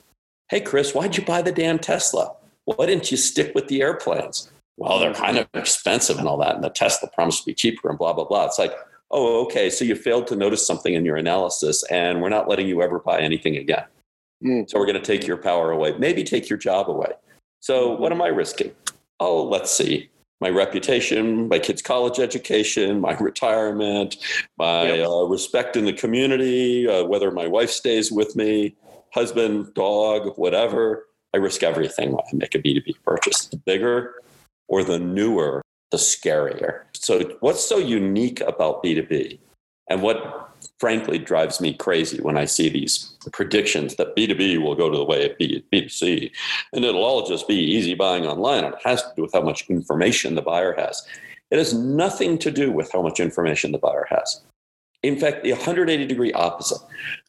Hey, 0.50 0.62
Chris, 0.62 0.94
why'd 0.94 1.18
you 1.18 1.26
buy 1.26 1.42
the 1.42 1.52
damn 1.52 1.80
Tesla? 1.80 2.36
Why 2.66 2.86
didn't 2.86 3.10
you 3.10 3.18
stick 3.18 3.56
with 3.56 3.70
the 3.70 3.82
airplanes? 3.82 4.52
Well, 4.78 5.00
they're 5.00 5.16
kind 5.16 5.38
of 5.38 5.48
expensive 5.56 6.20
and 6.20 6.28
all 6.28 6.38
that. 6.38 6.54
And 6.54 6.64
the 6.64 6.70
Tesla 6.70 7.10
promised 7.10 7.40
to 7.40 7.46
be 7.48 7.56
cheaper 7.56 7.90
and 7.90 7.98
blah, 7.98 8.14
blah, 8.14 8.26
blah. 8.26 8.46
It's 8.46 8.60
like, 8.60 8.76
oh, 9.10 9.44
okay. 9.46 9.72
So 9.72 9.84
you 9.84 9.96
failed 9.96 10.28
to 10.28 10.36
notice 10.36 10.66
something 10.66 10.94
in 10.94 11.06
your 11.06 11.16
analysis 11.16 11.84
and 11.90 12.22
we're 12.22 12.30
not 12.30 12.48
letting 12.48 12.68
you 12.68 12.84
ever 12.84 13.00
buy 13.00 13.20
anything 13.20 13.58
again. 13.58 13.86
Mm. 14.44 14.70
So 14.70 14.78
we're 14.78 14.86
going 14.86 15.02
to 15.02 15.18
take 15.18 15.26
your 15.26 15.38
power 15.38 15.72
away, 15.72 15.98
maybe 15.98 16.24
take 16.24 16.50
your 16.50 16.60
job 16.60 16.88
away. 16.92 17.14
So 17.62 17.96
what 17.96 18.12
am 18.12 18.22
I 18.22 18.28
risking? 18.28 18.74
Oh, 19.20 19.44
let's 19.44 19.72
see 19.72 20.12
my 20.42 20.50
reputation, 20.50 21.48
my 21.48 21.60
kids' 21.60 21.82
college 21.82 22.20
education, 22.20 23.00
my 23.00 23.14
retirement, 23.18 24.18
my 24.58 24.94
yep. 24.94 25.08
uh, 25.08 25.24
respect 25.24 25.76
in 25.76 25.86
the 25.86 25.94
community, 25.94 26.88
uh, 26.88 27.04
whether 27.06 27.32
my 27.32 27.48
wife 27.48 27.70
stays 27.70 28.12
with 28.12 28.36
me, 28.36 28.76
husband, 29.14 29.74
dog, 29.74 30.38
whatever. 30.38 31.08
I 31.34 31.38
risk 31.38 31.64
everything 31.64 32.12
when 32.12 32.22
I 32.32 32.36
make 32.36 32.56
a 32.56 32.60
B2B 32.60 32.96
purchase. 33.04 33.46
The 33.48 33.58
bigger 33.58 34.16
or 34.68 34.84
the 34.84 35.00
newer, 35.00 35.62
the 35.92 35.98
scarier. 35.98 36.84
So, 36.94 37.38
what's 37.40 37.64
so 37.64 37.78
unique 37.78 38.42
about 38.42 38.84
B2B? 38.84 39.40
And 39.90 40.02
what 40.02 40.45
frankly 40.80 41.18
drives 41.18 41.60
me 41.62 41.74
crazy 41.74 42.22
when 42.22 42.38
I 42.38 42.46
see 42.46 42.70
these 42.70 43.16
predictions 43.32 43.96
that 43.96 44.16
B2B 44.16 44.62
will 44.62 44.76
go 44.76 44.90
to 44.90 44.98
the 44.98 45.04
way 45.04 45.30
of 45.30 45.38
B2C 45.38 46.32
and 46.74 46.86
it'll 46.86 47.04
all 47.04 47.28
just 47.28 47.48
be 47.48 47.56
easy 47.56 47.94
buying 47.94 48.26
online. 48.26 48.64
It 48.64 48.76
has 48.84 49.02
to 49.02 49.12
do 49.16 49.22
with 49.24 49.34
how 49.34 49.42
much 49.42 49.70
information 49.70 50.36
the 50.36 50.42
buyer 50.42 50.76
has. 50.78 51.06
It 51.52 51.58
has 51.58 51.74
nothing 51.74 52.38
to 52.40 52.52
do 52.52 52.72
with 52.72 52.92
how 52.92 53.02
much 53.02 53.20
information 53.20 53.72
the 53.72 53.78
buyer 53.78 54.08
has. 54.10 54.42
In 55.04 55.20
fact, 55.20 55.44
the 55.44 55.52
180 55.52 56.08
degree 56.08 56.34
opposite. 56.34 56.82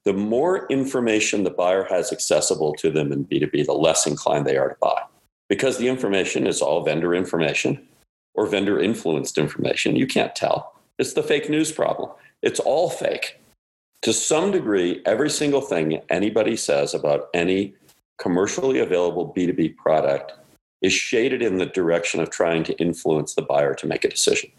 The 0.05 0.15
more 0.15 0.67
information 0.69 1.45
the 1.45 1.51
buyer 1.51 1.85
has 1.85 2.11
accessible 2.11 2.75
to 2.77 2.91
them 2.91 3.13
in 3.13 3.27
B2B, 3.27 3.67
the 3.67 3.75
less 3.75 4.07
inclined 4.07 4.47
they 4.47 4.57
are 4.57 4.71
to 4.71 4.77
buy. 4.81 5.03
Because 5.49 5.77
the 5.77 5.89
information 5.89 6.47
is 6.47 6.63
all 6.63 6.83
vendor 6.83 7.15
information 7.15 7.87
or 8.35 8.47
vendor 8.47 8.81
influenced 8.81 9.37
information. 9.37 9.95
You 9.97 10.07
can't 10.07 10.35
tell. 10.35 10.76
It's 10.99 11.13
the 11.13 11.23
fake 11.23 11.51
news 11.51 11.73
problem. 11.73 12.11
It's 12.43 12.61
all 12.61 12.89
fake. 12.89 13.41
To 14.03 14.13
some 14.13 14.51
degree, 14.51 15.03
every 15.05 15.31
single 15.31 15.61
thing 15.61 16.01
anybody 16.09 16.57
says 16.57 16.95
about 16.95 17.29
any 17.35 17.75
commercially 18.19 18.79
available 18.79 19.33
B2B 19.37 19.77
product 19.77 20.33
is 20.81 20.93
shaded 20.93 21.43
in 21.43 21.59
the 21.59 21.67
direction 21.67 22.21
of 22.21 22.31
trying 22.31 22.63
to 22.65 22.79
influence 22.79 23.35
the 23.35 23.43
buyer 23.43 23.75
to 23.75 23.87
make 23.87 24.05
a 24.05 24.09
decision. 24.09 24.51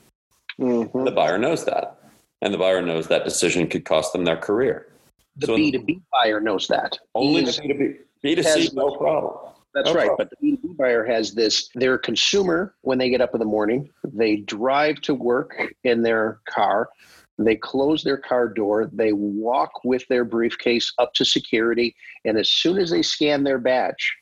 Mm-hmm. 0.59 1.05
The 1.05 1.11
buyer 1.11 1.37
knows 1.37 1.65
that. 1.65 1.99
And 2.41 2.53
the 2.53 2.57
buyer 2.57 2.81
knows 2.81 3.07
that 3.07 3.23
decision 3.23 3.67
could 3.67 3.85
cost 3.85 4.13
them 4.13 4.25
their 4.25 4.37
career. 4.37 4.87
The 5.37 5.47
so 5.47 5.57
B2B 5.57 6.01
buyer 6.11 6.39
knows 6.39 6.67
that. 6.67 6.99
Only 7.15 7.45
the 7.45 7.51
B2B. 7.51 7.97
B2C, 8.23 8.73
no 8.73 8.95
problem. 8.95 9.53
That's 9.77 9.93
no 9.93 9.93
right. 9.93 10.09
But 10.17 10.31
the 10.31 10.37
B2B 10.37 10.75
buyer 10.75 11.05
has 11.05 11.35
this 11.35 11.69
they're 11.75 11.99
consumer 11.99 12.73
when 12.81 12.97
they 12.97 13.11
get 13.11 13.21
up 13.21 13.35
in 13.35 13.39
the 13.39 13.45
morning. 13.45 13.91
They 14.03 14.37
drive 14.37 15.01
to 15.01 15.13
work 15.13 15.55
in 15.83 16.01
their 16.01 16.39
car. 16.49 16.89
They 17.37 17.55
close 17.55 18.03
their 18.03 18.17
car 18.17 18.49
door. 18.49 18.89
They 18.91 19.13
walk 19.13 19.83
with 19.83 20.07
their 20.07 20.25
briefcase 20.25 20.91
up 20.97 21.13
to 21.13 21.25
security. 21.25 21.95
And 22.25 22.39
as 22.39 22.51
soon 22.51 22.79
as 22.79 22.89
they 22.89 23.03
scan 23.03 23.43
their 23.43 23.59
badge 23.59 24.17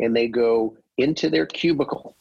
and 0.00 0.14
they 0.16 0.26
go 0.26 0.76
into 0.98 1.30
their 1.30 1.46
cubicle, 1.46 2.16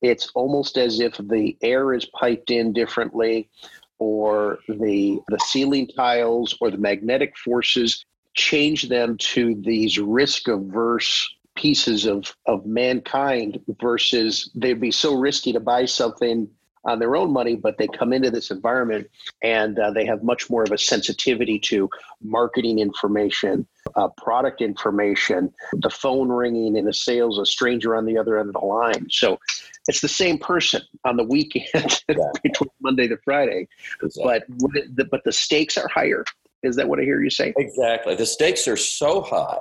it's 0.00 0.30
almost 0.34 0.78
as 0.78 0.98
if 0.98 1.18
the 1.18 1.58
air 1.60 1.92
is 1.92 2.06
piped 2.06 2.50
in 2.50 2.72
differently 2.72 3.50
or 3.98 4.60
the, 4.66 5.20
the 5.28 5.38
ceiling 5.40 5.88
tiles 5.88 6.56
or 6.58 6.70
the 6.70 6.78
magnetic 6.78 7.36
forces 7.36 8.06
change 8.32 8.88
them 8.88 9.18
to 9.18 9.54
these 9.56 9.98
risk 9.98 10.48
averse 10.48 11.28
pieces 11.54 12.06
of, 12.06 12.34
of 12.46 12.64
mankind 12.66 13.60
versus 13.80 14.50
they'd 14.54 14.80
be 14.80 14.90
so 14.90 15.14
risky 15.14 15.52
to 15.52 15.60
buy 15.60 15.84
something 15.84 16.48
on 16.84 16.98
their 16.98 17.14
own 17.14 17.32
money, 17.32 17.54
but 17.54 17.78
they 17.78 17.86
come 17.86 18.12
into 18.12 18.30
this 18.30 18.50
environment 18.50 19.08
and 19.42 19.78
uh, 19.78 19.90
they 19.92 20.04
have 20.04 20.22
much 20.22 20.50
more 20.50 20.64
of 20.64 20.72
a 20.72 20.78
sensitivity 20.78 21.58
to 21.58 21.88
marketing 22.20 22.80
information, 22.80 23.66
uh, 23.94 24.08
product 24.16 24.60
information, 24.60 25.52
the 25.74 25.90
phone 25.90 26.28
ringing 26.28 26.76
in 26.76 26.88
a 26.88 26.92
sales, 26.92 27.38
a 27.38 27.46
stranger 27.46 27.94
on 27.94 28.04
the 28.04 28.18
other 28.18 28.38
end 28.38 28.48
of 28.48 28.54
the 28.54 28.66
line. 28.66 29.06
So 29.10 29.38
it's 29.86 30.00
the 30.00 30.08
same 30.08 30.38
person 30.38 30.82
on 31.04 31.16
the 31.16 31.24
weekend 31.24 32.02
yeah. 32.08 32.16
between 32.42 32.70
Monday 32.80 33.06
to 33.08 33.16
Friday, 33.18 33.68
exactly. 34.02 34.56
but 34.58 34.96
the, 34.96 35.04
but 35.04 35.22
the 35.24 35.32
stakes 35.32 35.76
are 35.76 35.88
higher. 35.88 36.24
Is 36.64 36.76
that 36.76 36.88
what 36.88 36.98
I 36.98 37.02
hear 37.02 37.22
you 37.22 37.30
say? 37.30 37.52
Exactly. 37.56 38.14
The 38.14 38.26
stakes 38.26 38.66
are 38.66 38.76
so 38.76 39.20
high. 39.20 39.58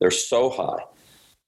They're 0.00 0.10
so 0.10 0.50
high 0.50 0.82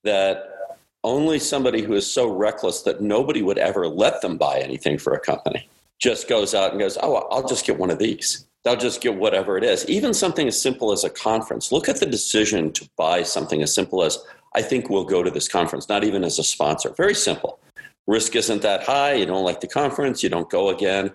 that 0.05 0.59
only 1.05 1.38
somebody 1.38 1.83
who 1.83 1.95
is 1.95 2.11
so 2.11 2.31
reckless 2.31 2.83
that 2.83 3.00
nobody 3.00 3.43
would 3.43 3.59
ever 3.59 3.88
let 3.88 4.21
them 4.21 4.37
buy 4.37 4.59
anything 4.59 4.99
for 4.99 5.12
a 5.12 5.21
company 5.21 5.69
just 5.99 6.28
goes 6.28 6.55
out 6.55 6.71
and 6.71 6.81
goes, 6.81 6.99
Oh, 7.02 7.26
I'll 7.31 7.47
just 7.47 7.67
get 7.67 7.78
one 7.78 7.90
of 7.90 7.99
these. 7.99 8.47
They'll 8.64 8.76
just 8.76 9.00
get 9.00 9.17
whatever 9.17 9.57
it 9.57 9.64
is. 9.64 9.88
Even 9.88 10.12
something 10.12 10.47
as 10.47 10.61
simple 10.61 10.93
as 10.93 11.05
a 11.05 11.11
conference. 11.11 11.73
Look 11.73 11.88
at 11.88 12.00
the 12.00 12.07
decision 12.07 12.73
to 12.73 12.88
buy 12.97 13.23
something 13.23 13.62
as 13.62 13.75
simple 13.75 14.02
as, 14.02 14.19
I 14.55 14.62
think 14.62 14.90
we'll 14.90 15.05
go 15.05 15.23
to 15.23 15.31
this 15.31 15.49
conference, 15.49 15.88
not 15.88 16.05
even 16.05 16.25
as 16.25 16.38
a 16.38 16.45
sponsor. 16.45 16.90
Very 16.90 17.14
simple. 17.14 17.59
Risk 18.07 18.37
isn't 18.37 18.62
that 18.62 18.83
high. 18.83 19.14
You 19.14 19.26
don't 19.26 19.45
like 19.45 19.61
the 19.61 19.69
conference, 19.69 20.23
you 20.23 20.28
don't 20.28 20.50
go 20.50 20.71
again. 20.71 21.11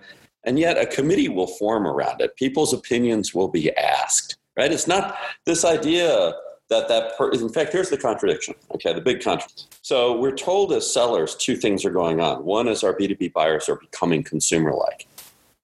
And 0.46 0.60
yet 0.60 0.78
a 0.78 0.86
committee 0.86 1.30
will 1.30 1.48
form 1.48 1.88
around 1.88 2.22
it. 2.22 2.36
People's 2.36 2.74
opinions 2.74 3.34
will 3.34 3.48
be 3.48 3.76
asked, 3.76 4.38
right? 4.58 4.72
It's 4.72 4.88
not 4.88 5.18
this 5.46 5.66
idea 5.66 6.34
that 6.70 6.88
that 6.88 7.18
per- 7.18 7.32
in 7.32 7.50
fact 7.50 7.74
here's 7.74 7.90
the 7.90 7.98
contradiction. 7.98 8.56
Okay 8.76 8.94
the 8.94 9.02
big 9.02 9.22
contradiction. 9.22 9.68
So 9.82 10.18
we're 10.18 10.36
told 10.36 10.74
as 10.74 10.92
sellers 10.92 11.36
two 11.36 11.56
things 11.56 11.86
are 11.86 11.92
going 11.92 12.20
on. 12.20 12.44
One 12.44 12.68
is 12.68 12.84
our 12.84 12.94
b2b 12.94 13.34
buyers 13.34 13.70
are 13.70 13.76
becoming 13.76 14.24
consumer 14.24 14.74
like 14.74 15.08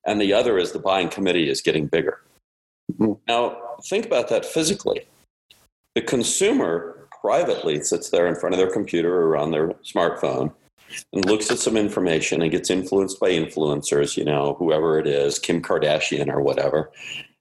and 0.05 0.19
the 0.19 0.33
other 0.33 0.57
is 0.57 0.71
the 0.71 0.79
buying 0.79 1.09
committee 1.09 1.49
is 1.49 1.61
getting 1.61 1.87
bigger. 1.87 2.21
Mm-hmm. 2.93 3.13
now 3.27 3.57
think 3.83 4.05
about 4.05 4.29
that 4.29 4.45
physically. 4.45 5.05
The 5.95 6.01
consumer 6.01 7.07
privately 7.21 7.83
sits 7.83 8.09
there 8.09 8.27
in 8.27 8.35
front 8.35 8.55
of 8.55 8.59
their 8.59 8.71
computer 8.71 9.23
or 9.23 9.37
on 9.37 9.51
their 9.51 9.69
smartphone 9.83 10.53
and 11.13 11.25
looks 11.25 11.51
at 11.51 11.59
some 11.59 11.77
information 11.77 12.41
and 12.41 12.51
gets 12.51 12.69
influenced 12.69 13.19
by 13.19 13.29
influencers, 13.29 14.17
you 14.17 14.25
know, 14.25 14.55
whoever 14.57 14.97
it 14.97 15.05
is, 15.05 15.37
Kim 15.37 15.61
Kardashian 15.61 16.33
or 16.33 16.41
whatever 16.41 16.91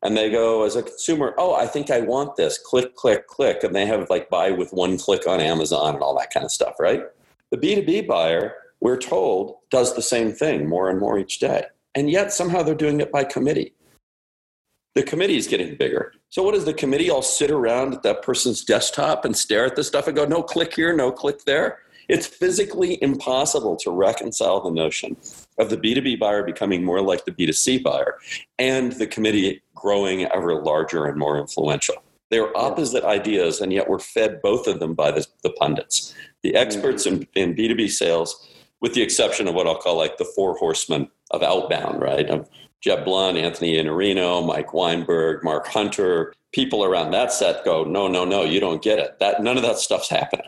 and 0.03 0.17
they 0.17 0.31
go 0.31 0.65
as 0.65 0.77
a 0.77 0.83
consumer, 0.83 1.35
oh, 1.39 1.55
I 1.55 1.67
think 1.67 1.91
I 1.91 2.01
want 2.01 2.37
this. 2.37 2.59
Click, 2.59 2.95
click, 2.95 3.27
click. 3.27 3.65
And 3.65 3.75
they 3.75 3.87
have 3.87 4.09
like 4.11 4.31
buy 4.31 4.51
with 4.51 4.73
one 4.73 4.97
click 4.97 5.27
on 5.27 5.41
Amazon 5.41 5.95
and 5.95 6.03
all 6.03 6.17
that 6.19 6.33
kind 6.33 6.45
of 6.45 6.53
stuff, 6.53 6.75
right? 6.79 7.03
The 7.51 7.59
B2B 7.59 8.07
buyer, 8.07 8.55
we're 8.81 8.99
told, 8.99 9.57
does 9.71 9.95
the 9.95 10.03
same 10.03 10.33
thing 10.33 10.69
more 10.69 10.89
and 10.89 11.01
more 11.01 11.19
each 11.19 11.41
day. 11.41 11.65
And 11.95 12.11
yet 12.11 12.33
somehow 12.33 12.63
they're 12.63 12.75
doing 12.75 13.01
it 13.01 13.11
by 13.11 13.25
committee. 13.25 13.75
The 14.95 15.03
committee 15.03 15.37
is 15.37 15.47
getting 15.47 15.77
bigger. 15.77 16.13
So 16.29 16.43
what 16.43 16.55
does 16.55 16.65
the 16.65 16.75
committee 16.75 17.11
all 17.11 17.23
sit 17.23 17.51
around 17.51 17.95
at 17.95 18.03
that 18.05 18.23
person's 18.23 18.65
desktop 18.65 19.25
and 19.25 19.37
stare 19.37 19.65
at 19.65 19.77
this 19.77 19.89
stuff 19.89 20.07
and 20.07 20.17
go, 20.17 20.25
no 20.25 20.43
click 20.43 20.75
here, 20.75 20.95
no 20.95 21.11
click 21.11 21.45
there? 21.45 21.81
It's 22.09 22.27
physically 22.27 23.03
impossible 23.03 23.77
to 23.77 23.91
reconcile 23.91 24.61
the 24.61 24.71
notion 24.71 25.17
of 25.59 25.71
the 25.71 25.77
B2B 25.77 26.19
buyer 26.19 26.43
becoming 26.43 26.85
more 26.85 27.03
like 27.03 27.25
the 27.25 27.33
B2C 27.33 27.83
buyer 27.83 28.19
and 28.59 28.93
the 28.93 29.07
committee 29.07 29.63
growing 29.75 30.25
ever 30.25 30.63
larger 30.63 31.05
and 31.07 31.19
more 31.19 31.39
influential. 31.39 31.97
They're 32.31 32.57
opposite 32.57 33.05
ideas, 33.05 33.61
and 33.61 33.73
yet 33.73 33.89
we're 33.89 33.99
fed 33.99 34.43
both 34.43 34.67
of 34.67 34.81
them 34.81 34.95
by 34.95 35.11
the, 35.11 35.27
the 35.43 35.51
pundits. 35.51 36.15
The 36.43 36.51
mm-hmm. 36.51 36.59
experts 36.59 37.07
in, 37.07 37.27
in 37.35 37.55
B2B 37.55 37.91
sales, 37.91 38.49
with 38.81 38.95
the 38.95 39.03
exception 39.03 39.49
of 39.49 39.55
what 39.55 39.67
I'll 39.67 39.79
call 39.79 39.97
like 39.97 40.19
the 40.19 40.31
four 40.37 40.57
horsemen 40.57 41.11
of 41.31 41.43
outbound, 41.43 42.01
right? 42.01 42.29
Of 42.29 42.49
Jeb 42.81 43.05
Blount, 43.05 43.37
Anthony 43.37 43.77
Iannarino, 43.77 44.47
Mike 44.47 44.73
Weinberg, 44.73 45.43
Mark 45.43 45.67
Hunter, 45.67 46.33
people 46.53 46.85
around 46.85 47.11
that 47.11 47.33
set 47.33 47.65
go, 47.65 47.85
no, 47.85 48.09
no, 48.09 48.25
no, 48.25 48.45
you 48.45 48.61
don't 48.61 48.83
get 48.83 48.99
it. 48.99 49.19
That 49.19 49.43
none 49.43 49.57
of 49.57 49.63
that 49.63 49.79
stuff's 49.79 50.09
happening. 50.09 50.47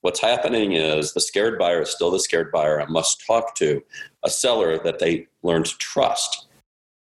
What's 0.00 0.20
happening 0.20 0.72
is 0.72 1.12
the 1.12 1.20
scared 1.20 1.58
buyer 1.58 1.82
is 1.82 1.90
still 1.90 2.10
the 2.10 2.20
scared 2.20 2.52
buyer 2.52 2.78
and 2.78 2.90
must 2.90 3.24
talk 3.26 3.54
to 3.56 3.82
a 4.24 4.30
seller 4.30 4.78
that 4.78 5.00
they 5.00 5.26
learn 5.42 5.64
to 5.64 5.76
trust. 5.78 6.46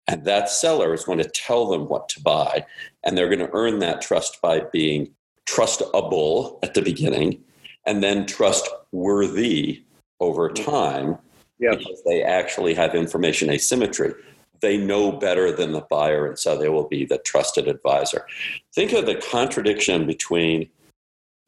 And 0.06 0.24
that 0.24 0.50
seller 0.50 0.94
is 0.94 1.04
going 1.04 1.18
to 1.18 1.28
tell 1.28 1.66
them 1.66 1.88
what 1.88 2.08
to 2.10 2.20
buy. 2.20 2.66
And 3.04 3.16
they're 3.16 3.34
going 3.34 3.46
to 3.46 3.54
earn 3.54 3.78
that 3.80 4.00
trust 4.00 4.40
by 4.42 4.60
being 4.72 5.10
trustable 5.46 6.58
at 6.62 6.74
the 6.74 6.82
beginning 6.82 7.42
and 7.86 8.02
then 8.02 8.26
trustworthy 8.26 9.82
over 10.20 10.50
mm-hmm. 10.50 10.70
time 10.70 11.18
Yep. 11.60 11.78
because 11.78 12.02
they 12.04 12.22
actually 12.22 12.74
have 12.74 12.94
information 12.94 13.48
asymmetry. 13.48 14.12
They 14.60 14.76
know 14.76 15.12
better 15.12 15.52
than 15.52 15.72
the 15.72 15.82
buyer, 15.88 16.26
and 16.26 16.38
so 16.38 16.58
they 16.58 16.68
will 16.68 16.88
be 16.88 17.04
the 17.04 17.18
trusted 17.18 17.68
advisor. 17.68 18.26
Think 18.74 18.92
of 18.92 19.06
the 19.06 19.14
contradiction 19.14 20.06
between 20.06 20.68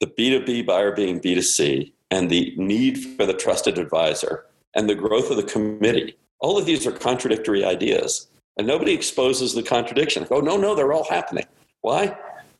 the 0.00 0.06
B2B 0.06 0.66
buyer 0.66 0.92
being 0.92 1.20
B2C 1.20 1.92
and 2.10 2.30
the 2.30 2.54
need 2.56 2.98
for 2.98 3.26
the 3.26 3.34
trusted 3.34 3.78
advisor 3.78 4.46
and 4.74 4.88
the 4.88 4.94
growth 4.94 5.30
of 5.30 5.36
the 5.36 5.42
committee. 5.42 6.16
All 6.40 6.58
of 6.58 6.66
these 6.66 6.86
are 6.86 6.92
contradictory 6.92 7.64
ideas, 7.64 8.28
and 8.58 8.66
nobody 8.66 8.92
exposes 8.92 9.54
the 9.54 9.62
contradiction. 9.62 10.26
Oh, 10.30 10.40
no, 10.40 10.56
no, 10.56 10.74
they're 10.74 10.92
all 10.92 11.08
happening. 11.08 11.46
Why? 11.80 12.16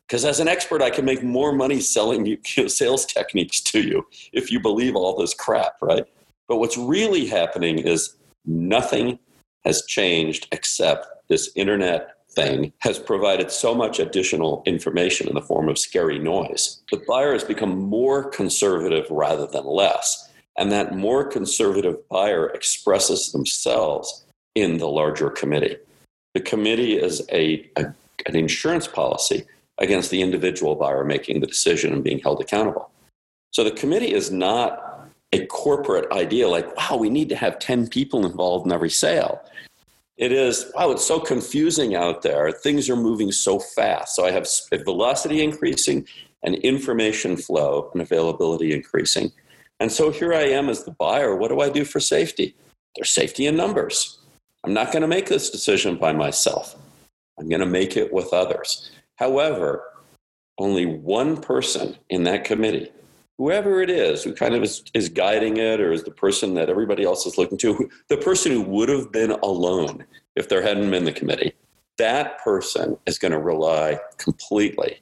Because 0.07 0.25
as 0.25 0.39
an 0.39 0.47
expert, 0.47 0.81
I 0.81 0.89
can 0.89 1.05
make 1.05 1.21
more 1.21 1.51
money 1.51 1.79
selling 1.79 2.25
you 2.25 2.37
sales 2.69 3.05
techniques 3.05 3.61
to 3.61 3.81
you 3.81 4.07
if 4.33 4.51
you 4.51 4.59
believe 4.59 4.95
all 4.95 5.15
this 5.15 5.33
crap, 5.33 5.73
right? 5.81 6.05
But 6.47 6.57
what's 6.57 6.77
really 6.77 7.27
happening 7.27 7.79
is 7.79 8.15
nothing 8.45 9.19
has 9.65 9.85
changed 9.85 10.47
except 10.51 11.05
this 11.27 11.51
internet 11.55 12.16
thing 12.37 12.71
has 12.79 12.99
provided 12.99 13.51
so 13.51 13.75
much 13.75 13.99
additional 13.99 14.63
information 14.65 15.27
in 15.27 15.35
the 15.35 15.41
form 15.41 15.67
of 15.67 15.77
scary 15.77 16.19
noise. 16.19 16.79
The 16.91 17.03
buyer 17.07 17.33
has 17.33 17.43
become 17.43 17.77
more 17.77 18.29
conservative 18.29 19.05
rather 19.09 19.47
than 19.47 19.65
less. 19.65 20.29
And 20.57 20.71
that 20.71 20.95
more 20.95 21.25
conservative 21.25 21.97
buyer 22.09 22.47
expresses 22.49 23.31
themselves 23.31 24.25
in 24.55 24.77
the 24.77 24.87
larger 24.87 25.29
committee. 25.29 25.77
The 26.33 26.41
committee 26.41 26.93
is 26.97 27.21
a, 27.31 27.69
a 27.75 27.93
an 28.25 28.35
insurance 28.35 28.87
policy 28.87 29.45
against 29.77 30.09
the 30.09 30.21
individual 30.21 30.75
buyer 30.75 31.03
making 31.03 31.39
the 31.39 31.47
decision 31.47 31.93
and 31.93 32.03
being 32.03 32.19
held 32.19 32.41
accountable. 32.41 32.89
So 33.51 33.63
the 33.63 33.71
committee 33.71 34.13
is 34.13 34.31
not 34.31 35.09
a 35.33 35.45
corporate 35.47 36.11
idea 36.11 36.47
like, 36.47 36.75
wow, 36.75 36.97
we 36.97 37.09
need 37.09 37.29
to 37.29 37.35
have 37.35 37.59
10 37.59 37.87
people 37.87 38.25
involved 38.25 38.65
in 38.65 38.71
every 38.71 38.89
sale. 38.89 39.41
It 40.17 40.31
is, 40.31 40.71
wow, 40.75 40.91
it's 40.91 41.05
so 41.05 41.19
confusing 41.19 41.95
out 41.95 42.23
there. 42.23 42.51
Things 42.51 42.89
are 42.89 42.95
moving 42.95 43.31
so 43.31 43.59
fast. 43.59 44.15
So 44.15 44.25
I 44.25 44.31
have 44.31 44.47
velocity 44.83 45.43
increasing 45.43 46.07
and 46.43 46.55
information 46.55 47.37
flow 47.37 47.89
and 47.93 48.01
availability 48.01 48.73
increasing. 48.73 49.31
And 49.79 49.91
so 49.91 50.09
here 50.09 50.33
I 50.33 50.43
am 50.43 50.69
as 50.69 50.83
the 50.83 50.91
buyer. 50.91 51.35
What 51.35 51.49
do 51.49 51.61
I 51.61 51.69
do 51.69 51.85
for 51.85 51.99
safety? 51.99 52.55
There's 52.95 53.11
safety 53.11 53.45
in 53.45 53.55
numbers. 53.55 54.19
I'm 54.63 54.73
not 54.73 54.91
going 54.91 55.03
to 55.03 55.07
make 55.07 55.27
this 55.27 55.51
decision 55.51 55.97
by 55.97 56.13
myself. 56.13 56.75
I'm 57.39 57.47
going 57.47 57.59
to 57.59 57.67
make 57.67 57.95
it 57.95 58.11
with 58.11 58.33
others. 58.33 58.89
However, 59.17 59.83
only 60.57 60.87
one 60.87 61.37
person 61.37 61.95
in 62.09 62.23
that 62.23 62.43
committee 62.43 62.91
whoever 63.37 63.81
it 63.81 63.89
is 63.89 64.23
who 64.23 64.33
kind 64.33 64.55
of 64.55 64.63
is, 64.63 64.83
is 64.93 65.09
guiding 65.09 65.57
it 65.57 65.79
or 65.79 65.91
is 65.91 66.03
the 66.03 66.11
person 66.11 66.53
that 66.55 66.69
everybody 66.69 67.03
else 67.03 67.25
is 67.25 67.37
looking 67.37 67.57
to, 67.59 67.89
the 68.07 68.17
person 68.17 68.51
who 68.51 68.61
would 68.61 68.89
have 68.89 69.11
been 69.11 69.31
alone 69.31 70.05
if 70.35 70.49
there 70.49 70.61
hadn't 70.61 70.91
been 70.91 71.05
the 71.05 71.11
committee, 71.11 71.53
that 71.97 72.39
person 72.43 72.97
is 73.05 73.17
going 73.17 73.31
to 73.31 73.39
rely 73.39 73.99
completely 74.17 75.01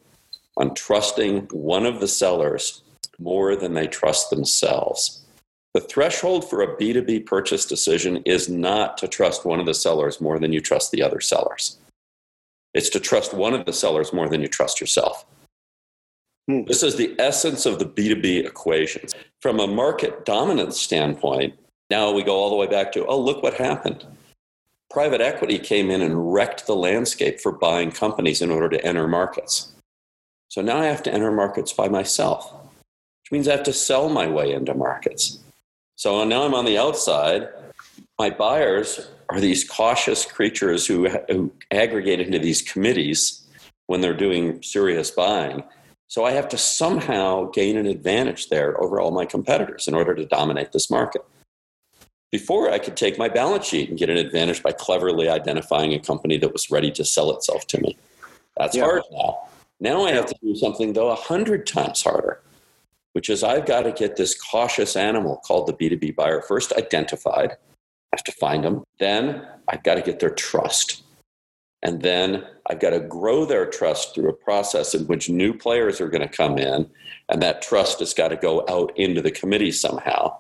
on 0.58 0.74
trusting 0.74 1.48
one 1.52 1.86
of 1.86 2.00
the 2.00 2.08
sellers 2.08 2.84
more 3.20 3.56
than 3.56 3.74
they 3.74 3.88
trust 3.88 4.30
themselves. 4.30 5.26
The 5.74 5.82
threshold 5.82 6.50
for 6.50 6.62
a 6.62 6.78
B2B 6.78 7.26
purchase 7.26 7.66
decision 7.66 8.18
is 8.26 8.48
not 8.48 8.98
to 9.00 9.10
trust 9.10 9.46
one 9.46 9.60
of 9.60 9.66
the 9.66 9.74
sellers 9.74 10.22
more 10.22 10.40
than 10.40 10.54
you 10.54 10.62
trust 10.62 10.92
the 10.92 11.04
other 11.04 11.20
sellers. 11.20 11.78
It's 12.74 12.90
to 12.90 13.00
trust 13.00 13.34
one 13.34 13.54
of 13.54 13.66
the 13.66 13.74
sellers 13.74 14.14
more 14.14 14.30
than 14.30 14.42
you 14.42 14.48
trust 14.48 14.80
yourself. 14.80 15.26
Hmm. 16.48 16.64
This 16.66 16.84
is 16.84 16.96
the 16.96 17.16
essence 17.18 17.66
of 17.66 17.80
the 17.80 17.86
B2B 17.86 18.46
equation. 18.46 19.08
From 19.42 19.60
a 19.60 19.68
market 19.68 20.26
dominance 20.26 20.80
standpoint, 20.80 21.56
now 21.90 22.12
we 22.12 22.24
go 22.24 22.36
all 22.36 22.50
the 22.50 22.56
way 22.56 22.68
back 22.68 22.92
to, 22.94 23.06
oh, 23.06 23.20
look 23.20 23.42
what 23.42 23.56
happened. 23.56 24.06
Private 24.92 25.22
equity 25.22 25.58
came 25.58 25.90
in 25.90 26.02
and 26.02 26.34
wrecked 26.34 26.68
the 26.68 26.76
landscape 26.76 27.40
for 27.40 27.52
buying 27.52 27.92
companies 27.92 28.42
in 28.42 28.52
order 28.52 28.70
to 28.70 28.86
enter 28.86 29.08
markets. 29.08 29.72
So 30.50 30.62
now 30.62 30.78
I 30.78 30.86
have 30.86 31.04
to 31.04 31.14
enter 31.14 31.32
markets 31.32 31.74
by 31.74 31.90
myself, 31.90 32.52
which 32.54 33.32
means 33.32 33.48
I 33.48 33.52
have 33.52 33.64
to 33.64 33.74
sell 33.74 34.10
my 34.10 34.28
way 34.28 34.54
into 34.54 34.74
markets. 34.74 35.40
So 35.96 36.24
now 36.24 36.44
I'm 36.44 36.54
on 36.54 36.66
the 36.66 36.78
outside. 36.78 37.50
My 38.20 38.30
buyers 38.30 39.10
are 39.30 39.40
these 39.40 39.68
cautious 39.68 40.26
creatures 40.26 40.86
who, 40.86 41.10
who 41.30 41.52
aggregate 41.72 42.20
into 42.20 42.40
these 42.40 42.62
committees 42.62 43.42
when 43.88 44.02
they're 44.02 44.14
doing 44.14 44.62
serious 44.62 45.10
buying 45.10 45.64
so 46.08 46.24
I 46.24 46.32
have 46.32 46.48
to 46.50 46.58
somehow 46.58 47.46
gain 47.52 47.78
an 47.78 47.88
advantage 47.88 48.50
there 48.50 48.80
over 48.82 49.00
all 49.00 49.12
my 49.12 49.26
competitors 49.26 49.88
in 49.88 49.94
order 49.94 50.14
to 50.16 50.26
dominate 50.26 50.72
this 50.72 50.90
market. 50.90 51.24
Before, 52.32 52.70
I 52.70 52.80
could 52.80 52.98
take 52.98 53.18
my 53.18 53.30
balance 53.30 53.66
sheet 53.66 53.90
and 53.90 53.98
get 53.98 54.10
an 54.10 54.18
advantage 54.18 54.62
by 54.62 54.72
cleverly 54.72 55.30
identifying 55.30 55.94
a 55.94 56.00
company 56.00 56.38
that 56.38 56.54
was 56.54 56.70
ready 56.70 56.92
to 56.92 57.06
sell 57.06 57.32
itself 57.32 57.66
to 57.68 57.82
me. 57.82 57.98
That's 58.58 58.76
yeah. 58.76 58.84
hard 58.84 59.04
now. 59.12 59.48
Now 59.80 60.06
I 60.06 60.12
have 60.12 60.26
to 60.28 60.36
do 60.42 60.56
something, 60.56 60.94
though, 60.94 61.12
a 61.12 61.16
hundred 61.16 61.68
times 61.68 62.02
harder, 62.02 62.42
which 63.14 63.30
is 63.30 63.44
I've 63.44 63.66
got 63.66 63.84
to 63.84 63.92
get 63.92 64.16
this 64.16 64.40
cautious 64.40 64.96
animal 64.96 65.38
called 65.38 65.68
the 65.68 65.74
B2B 65.74 66.16
buyer 66.16 66.42
first 66.42 66.74
identified. 66.74 67.52
I 67.52 68.18
have 68.18 68.24
to 68.24 68.32
find 68.34 68.64
them. 68.64 68.84
Then 69.00 69.48
I've 69.68 69.84
got 69.84 69.96
to 69.96 70.02
get 70.02 70.20
their 70.20 70.30
trust. 70.30 71.04
And 71.84 72.02
then 72.02 72.46
I've 72.68 72.80
got 72.80 72.92
to 72.92 73.00
grow 73.00 73.46
their 73.46 73.66
trust 73.66 74.16
through 74.16 74.30
a 74.30 74.34
process 74.34 74.96
in 74.96 75.06
which 75.06 75.30
new 75.30 75.54
players 75.54 76.02
are 76.02 76.10
going 76.10 76.28
to 76.28 76.36
come 76.36 76.58
in, 76.58 76.90
and 77.30 77.42
that 77.42 77.62
trust 77.62 78.00
has 78.00 78.14
got 78.14 78.30
to 78.30 78.36
go 78.36 78.66
out 78.68 78.92
into 78.98 79.22
the 79.22 79.32
committee 79.32 79.72
somehow. 79.72 80.38